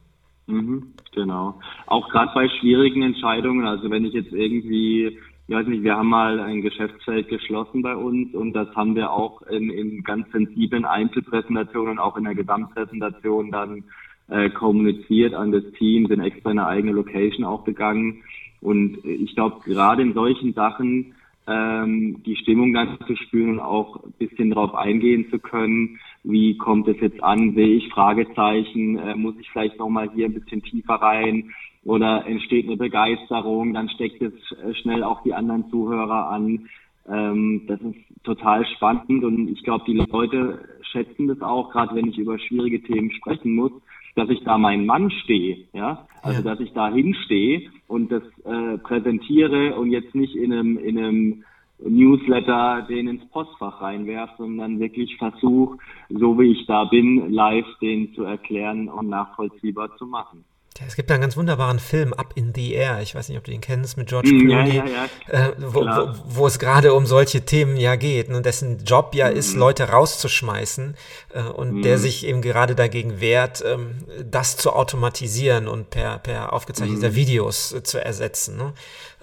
Mhm, 0.47 0.95
genau. 1.15 1.59
Auch 1.87 2.09
gerade 2.11 2.33
bei 2.35 2.49
schwierigen 2.61 3.03
Entscheidungen, 3.03 3.67
also 3.67 3.89
wenn 3.91 4.05
ich 4.05 4.13
jetzt 4.13 4.33
irgendwie, 4.33 5.19
ich 5.53 5.59
weiß 5.59 5.67
nicht, 5.67 5.83
wir 5.83 5.99
haben 5.99 6.09
mal 6.09 6.41
ein 6.41 6.63
Geschäftsfeld 6.63 7.29
geschlossen 7.29 7.83
bei 7.83 7.95
uns 7.95 8.35
und 8.35 8.55
das 8.55 8.75
haben 8.75 8.95
wir 8.95 9.11
auch 9.11 9.43
in, 9.43 9.69
in 9.69 10.03
ganz 10.03 10.33
sensiblen 10.33 10.87
Einzelpräsentationen, 10.87 11.99
auch 11.99 12.17
in 12.17 12.25
der 12.25 12.35
Gesamtpräsentation 12.35 13.51
dann 13.51 13.85
äh, 14.31 14.49
kommuniziert 14.49 15.35
an 15.35 15.53
das 15.53 15.65
Team, 15.77 16.07
sind 16.07 16.23
extra 16.23 16.49
eine 16.49 16.67
eigene 16.67 16.95
Location 16.95 17.45
auch 17.45 17.65
gegangen. 17.65 18.23
Und 18.63 19.05
ich 19.05 19.35
glaube, 19.35 19.61
gerade 19.67 20.01
in 20.01 20.15
solchen 20.15 20.55
Sachen 20.55 21.17
ähm, 21.47 22.23
die 22.25 22.37
Stimmung 22.37 22.73
dann 22.73 22.99
zu 23.07 23.17
spüren 23.17 23.51
und 23.55 23.61
auch 23.61 24.05
ein 24.05 24.13
bisschen 24.19 24.51
darauf 24.51 24.75
eingehen 24.75 25.27
zu 25.31 25.39
können, 25.39 25.99
wie 26.25 26.57
kommt 26.57 26.87
es 26.89 27.01
jetzt 27.01 27.23
an, 27.23 27.55
sehe 27.55 27.77
ich 27.77 27.89
Fragezeichen, 27.89 28.99
äh, 28.99 29.15
muss 29.17 29.35
ich 29.41 29.51
vielleicht 29.51 29.79
nochmal 29.79 30.11
hier 30.15 30.27
ein 30.27 30.35
bisschen 30.35 30.63
tiefer 30.63 30.95
rein? 30.95 31.53
Oder 31.85 32.27
entsteht 32.27 32.67
eine 32.67 32.77
Begeisterung, 32.77 33.75
dann 33.75 33.89
steckt 33.89 34.23
es 34.23 34.33
äh, 34.53 34.75
schnell 34.75 35.03
auch 35.03 35.23
die 35.25 35.35
anderen 35.35 35.69
Zuhörer 35.69 36.29
an. 36.31 36.69
Ähm, 37.09 37.63
das 37.67 37.81
ist 37.81 37.97
total 38.23 38.65
spannend 38.77 39.25
und 39.25 39.49
ich 39.49 39.65
glaube, 39.65 39.85
die 39.87 39.95
Leute 39.95 40.61
schätzen 40.93 41.27
das 41.27 41.41
auch, 41.41 41.71
gerade 41.71 41.97
wenn 41.97 42.09
ich 42.09 42.19
über 42.19 42.39
schwierige 42.39 42.81
Themen 42.83 43.11
sprechen 43.11 43.55
muss, 43.57 43.73
dass 44.15 44.29
ich 44.29 44.43
da 44.45 44.59
mein 44.59 44.87
Mann 44.87 45.11
stehe, 45.11 45.65
ja, 45.73 46.07
also 46.23 46.43
dass 46.43 46.61
ich 46.61 46.73
da 46.73 46.91
hinstehe 46.91 47.71
und 47.89 48.13
das 48.13 48.23
äh, 48.45 48.79
präsentiere 48.79 49.75
und 49.77 49.91
jetzt 49.91 50.15
nicht 50.15 50.37
in 50.37 50.53
einem 50.53 50.79
in 50.79 50.99
einem 50.99 51.45
Newsletter 51.85 52.87
den 52.89 53.09
ins 53.09 53.29
Postfach 53.31 53.81
reinwerfe, 53.81 54.35
sondern 54.39 54.79
wirklich 54.79 55.17
versuche, 55.17 55.79
so 56.11 56.39
wie 56.39 56.53
ich 56.53 56.67
da 56.67 56.85
bin, 56.85 57.33
live 57.33 57.67
den 57.81 58.15
zu 58.15 58.25
erklären 58.25 58.89
und 58.89 59.09
nachvollziehbar 59.09 59.97
zu 59.97 60.07
machen. 60.07 60.45
Es 60.87 60.97
gibt 60.97 61.11
da 61.11 61.15
einen 61.15 61.23
ganz 61.23 61.37
wunderbaren 61.37 61.79
Film, 61.79 62.13
Up 62.13 62.33
in 62.35 62.53
the 62.55 62.73
Air. 62.75 63.01
Ich 63.03 63.15
weiß 63.15 63.29
nicht, 63.29 63.39
ob 63.39 63.45
du 63.45 63.53
ihn 63.53 63.61
kennst, 63.61 63.97
mit 63.97 64.09
George 64.09 64.31
hm, 64.31 64.47
Clooney, 64.47 64.77
ja, 64.77 64.85
ja, 64.85 65.09
ja. 65.33 65.49
Äh, 65.49 65.53
wo, 65.59 65.81
wo, 65.81 66.15
wo, 66.25 66.47
es 66.47 66.59
gerade 66.59 66.95
um 66.95 67.07
solche 67.07 67.45
Themen 67.45 67.77
ja 67.77 67.97
geht. 67.97 68.29
Und 68.29 68.47
dessen 68.47 68.85
Job 68.85 69.15
ja 69.15 69.31
mhm. 69.31 69.37
ist, 69.37 69.55
Leute 69.55 69.89
rauszuschmeißen 69.89 70.95
äh, 71.35 71.43
und 71.43 71.73
mhm. 71.73 71.83
der 71.83 71.99
sich 71.99 72.27
eben 72.27 72.43
gerade 72.43 72.75
dagegen 72.75 73.21
wehrt, 73.21 73.63
ähm, 73.67 73.97
das 74.25 74.57
zu 74.57 74.73
automatisieren 74.73 75.69
und 75.69 75.91
per, 75.91 76.19
per 76.19 76.53
aufgezeichneter 76.53 77.11
mhm. 77.11 77.15
Videos 77.15 77.73
äh, 77.73 77.83
zu 77.83 78.03
ersetzen. 78.03 78.57
Ne? 78.57 78.73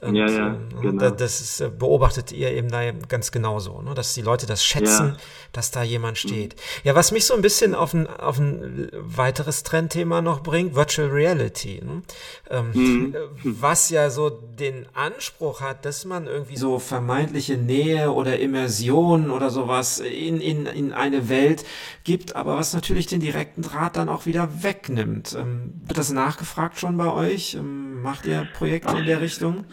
Und, 0.02 0.16
ja, 0.16 0.28
ja, 0.28 0.54
äh, 0.54 0.82
genau. 0.82 1.10
Das 1.10 1.42
ist, 1.42 1.60
äh, 1.60 1.70
beobachtet 1.70 2.32
ihr 2.32 2.52
eben 2.52 2.70
da 2.70 2.92
ganz 2.92 3.32
genauso, 3.32 3.82
ne? 3.82 3.94
dass 3.94 4.14
die 4.14 4.22
Leute 4.22 4.46
das 4.46 4.64
schätzen, 4.64 5.08
ja. 5.10 5.18
dass 5.52 5.72
da 5.72 5.84
jemand 5.84 6.24
mhm. 6.24 6.30
steht. 6.30 6.56
Ja, 6.84 6.96
was 6.96 7.12
mich 7.12 7.26
so 7.26 7.34
ein 7.34 7.42
bisschen 7.42 7.76
auf 7.76 7.94
ein, 7.94 8.08
auf 8.08 8.38
ein 8.38 8.90
weiteres 8.94 9.64
Trendthema 9.64 10.22
noch 10.22 10.42
bringt, 10.42 10.76
Virtual 10.76 11.10
Reality. 11.10 11.49
Ne? 11.84 12.02
Ähm, 12.50 12.72
mhm. 12.74 13.16
Was 13.44 13.90
ja 13.90 14.10
so 14.10 14.30
den 14.30 14.86
Anspruch 14.94 15.62
hat, 15.62 15.86
dass 15.86 16.06
man 16.06 16.28
irgendwie 16.28 16.58
so 16.58 16.80
vermeintliche 16.80 17.58
Nähe 17.58 18.12
oder 18.12 18.40
Immersion 18.40 19.32
oder 19.32 19.50
sowas 19.50 20.00
in, 20.00 20.42
in, 20.42 20.66
in 20.66 20.94
eine 20.94 21.30
Welt 21.30 21.66
gibt, 22.04 22.36
aber 22.36 22.58
was 22.58 22.74
natürlich 22.74 23.08
den 23.08 23.22
direkten 23.22 23.62
Draht 23.62 23.98
dann 23.98 24.10
auch 24.10 24.26
wieder 24.26 24.64
wegnimmt. 24.64 25.36
Ähm, 25.40 25.74
wird 25.86 25.98
das 25.98 26.12
nachgefragt 26.12 26.80
schon 26.80 26.98
bei 26.98 27.12
euch? 27.12 27.56
Ähm, 27.56 28.02
macht 28.02 28.26
ihr 28.26 28.48
Projekte 28.54 28.98
in 28.98 29.06
der 29.06 29.22
Richtung? 29.22 29.66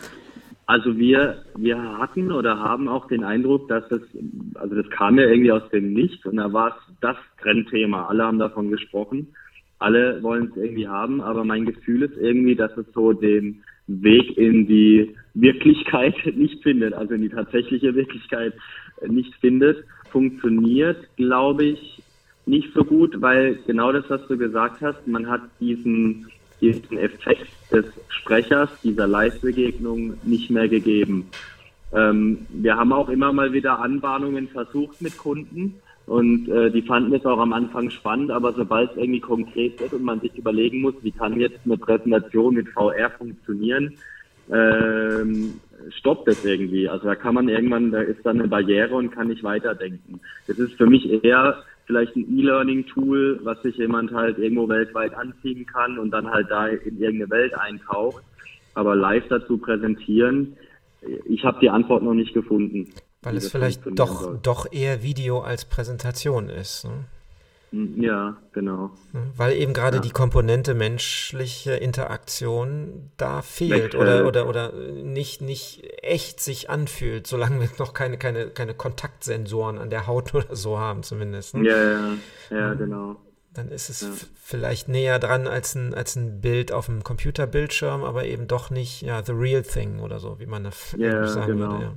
Also 0.66 0.98
wir, 0.98 1.44
wir 1.56 1.78
hatten 1.98 2.32
oder 2.32 2.58
haben 2.58 2.88
auch 2.88 3.06
den 3.06 3.22
Eindruck, 3.22 3.68
dass 3.68 3.88
das, 3.88 4.00
also 4.54 4.74
das 4.74 4.90
kam 4.90 5.16
ja 5.16 5.26
irgendwie 5.26 5.52
aus 5.52 5.62
dem 5.70 5.92
Nichts 5.92 6.26
und 6.26 6.38
da 6.38 6.52
war 6.52 6.70
es 6.70 6.94
das 7.00 7.16
Trendthema. 7.40 8.06
Alle 8.06 8.24
haben 8.24 8.40
davon 8.40 8.70
gesprochen. 8.70 9.28
Alle 9.78 10.22
wollen 10.22 10.50
es 10.50 10.56
irgendwie 10.56 10.88
haben, 10.88 11.20
aber 11.20 11.44
mein 11.44 11.66
Gefühl 11.66 12.02
ist 12.02 12.16
irgendwie, 12.16 12.54
dass 12.54 12.76
es 12.76 12.86
so 12.94 13.12
den 13.12 13.62
Weg 13.86 14.36
in 14.36 14.66
die 14.66 15.14
Wirklichkeit 15.34 16.14
nicht 16.34 16.62
findet, 16.62 16.94
also 16.94 17.14
in 17.14 17.22
die 17.22 17.28
tatsächliche 17.28 17.94
Wirklichkeit 17.94 18.54
nicht 19.06 19.34
findet. 19.36 19.84
Funktioniert, 20.10 20.96
glaube 21.16 21.64
ich, 21.64 22.02
nicht 22.46 22.72
so 22.74 22.84
gut, 22.84 23.20
weil 23.20 23.58
genau 23.66 23.92
das, 23.92 24.08
was 24.08 24.26
du 24.28 24.38
gesagt 24.38 24.80
hast, 24.80 25.06
man 25.06 25.28
hat 25.28 25.42
diesen 25.60 26.26
diesen 26.60 26.98
Effekt 26.98 27.48
des 27.70 27.84
Sprechers, 28.08 28.70
dieser 28.82 29.06
Live-Begegnung 29.06 30.14
nicht 30.24 30.50
mehr 30.50 30.68
gegeben. 30.68 31.26
Ähm, 31.92 32.46
wir 32.48 32.76
haben 32.76 32.92
auch 32.92 33.08
immer 33.08 33.32
mal 33.32 33.52
wieder 33.52 33.78
Anbahnungen 33.78 34.48
versucht 34.48 35.00
mit 35.02 35.16
Kunden 35.16 35.74
und 36.06 36.48
äh, 36.48 36.70
die 36.70 36.82
fanden 36.82 37.12
es 37.14 37.26
auch 37.26 37.38
am 37.38 37.52
Anfang 37.52 37.90
spannend, 37.90 38.30
aber 38.30 38.52
sobald 38.52 38.92
es 38.92 38.96
irgendwie 38.96 39.20
konkret 39.20 39.80
wird 39.80 39.92
und 39.92 40.04
man 40.04 40.20
sich 40.20 40.36
überlegen 40.36 40.80
muss, 40.80 40.94
wie 41.02 41.10
kann 41.10 41.38
jetzt 41.40 41.58
eine 41.64 41.76
Präsentation 41.76 42.54
mit 42.54 42.68
VR 42.68 43.10
funktionieren, 43.10 43.94
ähm, 44.50 45.54
stoppt 45.90 46.28
es 46.28 46.44
irgendwie. 46.44 46.88
Also 46.88 47.06
da 47.06 47.16
kann 47.16 47.34
man 47.34 47.48
irgendwann, 47.48 47.90
da 47.90 48.00
ist 48.00 48.24
dann 48.24 48.38
eine 48.38 48.48
Barriere 48.48 48.94
und 48.94 49.10
kann 49.10 49.28
nicht 49.28 49.42
weiterdenken. 49.42 50.20
Das 50.46 50.58
ist 50.58 50.74
für 50.74 50.86
mich 50.86 51.24
eher 51.24 51.64
vielleicht 51.86 52.14
ein 52.14 52.38
E-Learning-Tool, 52.38 53.40
was 53.42 53.60
sich 53.62 53.76
jemand 53.76 54.12
halt 54.12 54.38
irgendwo 54.38 54.68
weltweit 54.68 55.14
anziehen 55.14 55.66
kann 55.66 55.98
und 55.98 56.12
dann 56.12 56.30
halt 56.30 56.50
da 56.50 56.68
in 56.68 57.00
irgendeine 57.00 57.30
Welt 57.30 57.58
eintaucht. 57.58 58.22
Aber 58.74 58.94
live 58.94 59.26
dazu 59.28 59.58
präsentieren, 59.58 60.56
ich 61.24 61.44
habe 61.44 61.58
die 61.60 61.70
Antwort 61.70 62.02
noch 62.02 62.14
nicht 62.14 62.34
gefunden. 62.34 62.88
Weil 63.26 63.36
es 63.36 63.50
vielleicht 63.50 63.82
doch, 63.86 64.36
doch 64.40 64.70
eher 64.70 65.02
Video 65.02 65.40
als 65.40 65.64
Präsentation 65.64 66.48
ist. 66.48 66.84
Ne? 66.84 67.04
Hm, 67.72 68.00
ja, 68.00 68.36
genau. 68.52 68.90
Weil 69.36 69.56
eben 69.56 69.74
gerade 69.74 69.96
ja. 69.96 70.02
die 70.02 70.10
Komponente 70.10 70.74
menschliche 70.74 71.72
Interaktion 71.72 73.10
da 73.16 73.42
fehlt 73.42 73.94
oder, 73.94 74.26
oder, 74.26 74.48
oder 74.48 74.72
nicht, 74.72 75.42
nicht 75.42 75.82
echt 76.02 76.40
sich 76.40 76.70
anfühlt, 76.70 77.26
solange 77.26 77.60
wir 77.60 77.68
noch 77.78 77.92
keine, 77.92 78.18
keine, 78.18 78.50
keine 78.50 78.74
Kontaktsensoren 78.74 79.78
an 79.78 79.90
der 79.90 80.06
Haut 80.06 80.34
oder 80.34 80.54
so 80.54 80.78
haben, 80.78 81.02
zumindest. 81.02 81.54
Ne? 81.54 81.68
Ja, 81.68 81.76
ja, 81.76 82.16
ja, 82.50 82.74
genau. 82.74 83.16
Dann 83.52 83.70
ist 83.70 83.88
es 83.88 84.02
ja. 84.02 84.08
vielleicht 84.42 84.88
näher 84.88 85.18
dran 85.18 85.46
als 85.48 85.74
ein, 85.74 85.94
als 85.94 86.14
ein 86.14 86.40
Bild 86.42 86.72
auf 86.72 86.86
dem 86.86 87.02
Computerbildschirm, 87.02 88.04
aber 88.04 88.26
eben 88.26 88.46
doch 88.46 88.70
nicht 88.70 89.00
ja, 89.00 89.24
the 89.24 89.32
real 89.32 89.62
thing 89.62 90.00
oder 90.00 90.20
so, 90.20 90.38
wie 90.38 90.46
man 90.46 90.64
das 90.64 90.94
ja, 90.96 91.26
sagen 91.26 91.58
genau. 91.58 91.72
würde. 91.72 91.84
Ja. 91.84 91.92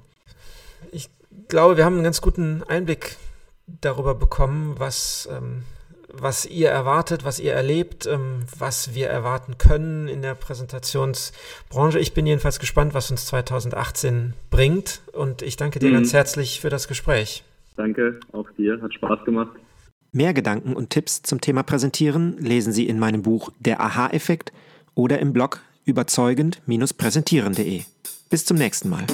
Ich 0.93 1.09
glaube, 1.47 1.77
wir 1.77 1.85
haben 1.85 1.95
einen 1.95 2.03
ganz 2.03 2.21
guten 2.21 2.63
Einblick 2.67 3.17
darüber 3.81 4.15
bekommen, 4.15 4.75
was, 4.77 5.29
ähm, 5.31 5.63
was 6.11 6.45
ihr 6.45 6.69
erwartet, 6.69 7.23
was 7.23 7.39
ihr 7.39 7.53
erlebt, 7.53 8.07
ähm, 8.07 8.43
was 8.57 8.95
wir 8.95 9.07
erwarten 9.07 9.57
können 9.57 10.07
in 10.07 10.21
der 10.21 10.35
Präsentationsbranche. 10.35 11.99
Ich 11.99 12.13
bin 12.13 12.25
jedenfalls 12.25 12.59
gespannt, 12.59 12.93
was 12.93 13.11
uns 13.11 13.25
2018 13.27 14.33
bringt 14.49 15.01
und 15.13 15.41
ich 15.41 15.57
danke 15.57 15.79
dir 15.79 15.89
mhm. 15.89 15.95
ganz 15.95 16.13
herzlich 16.13 16.61
für 16.61 16.69
das 16.69 16.87
Gespräch. 16.87 17.43
Danke, 17.75 18.19
auch 18.33 18.49
dir, 18.57 18.81
hat 18.81 18.93
Spaß 18.93 19.23
gemacht. 19.25 19.51
Mehr 20.11 20.33
Gedanken 20.33 20.73
und 20.73 20.89
Tipps 20.89 21.21
zum 21.21 21.39
Thema 21.39 21.61
Präsentieren 21.61 22.37
lesen 22.39 22.73
Sie 22.73 22.87
in 22.87 22.97
meinem 22.97 23.21
Buch 23.21 23.51
Der 23.59 23.79
Aha-Effekt 23.79 24.51
oder 24.95 25.19
im 25.19 25.33
Blog 25.33 25.61
überzeugend-präsentieren.de. 25.85 27.83
Bis 28.29 28.45
zum 28.45 28.57
nächsten 28.57 28.89
Mal. 28.89 29.05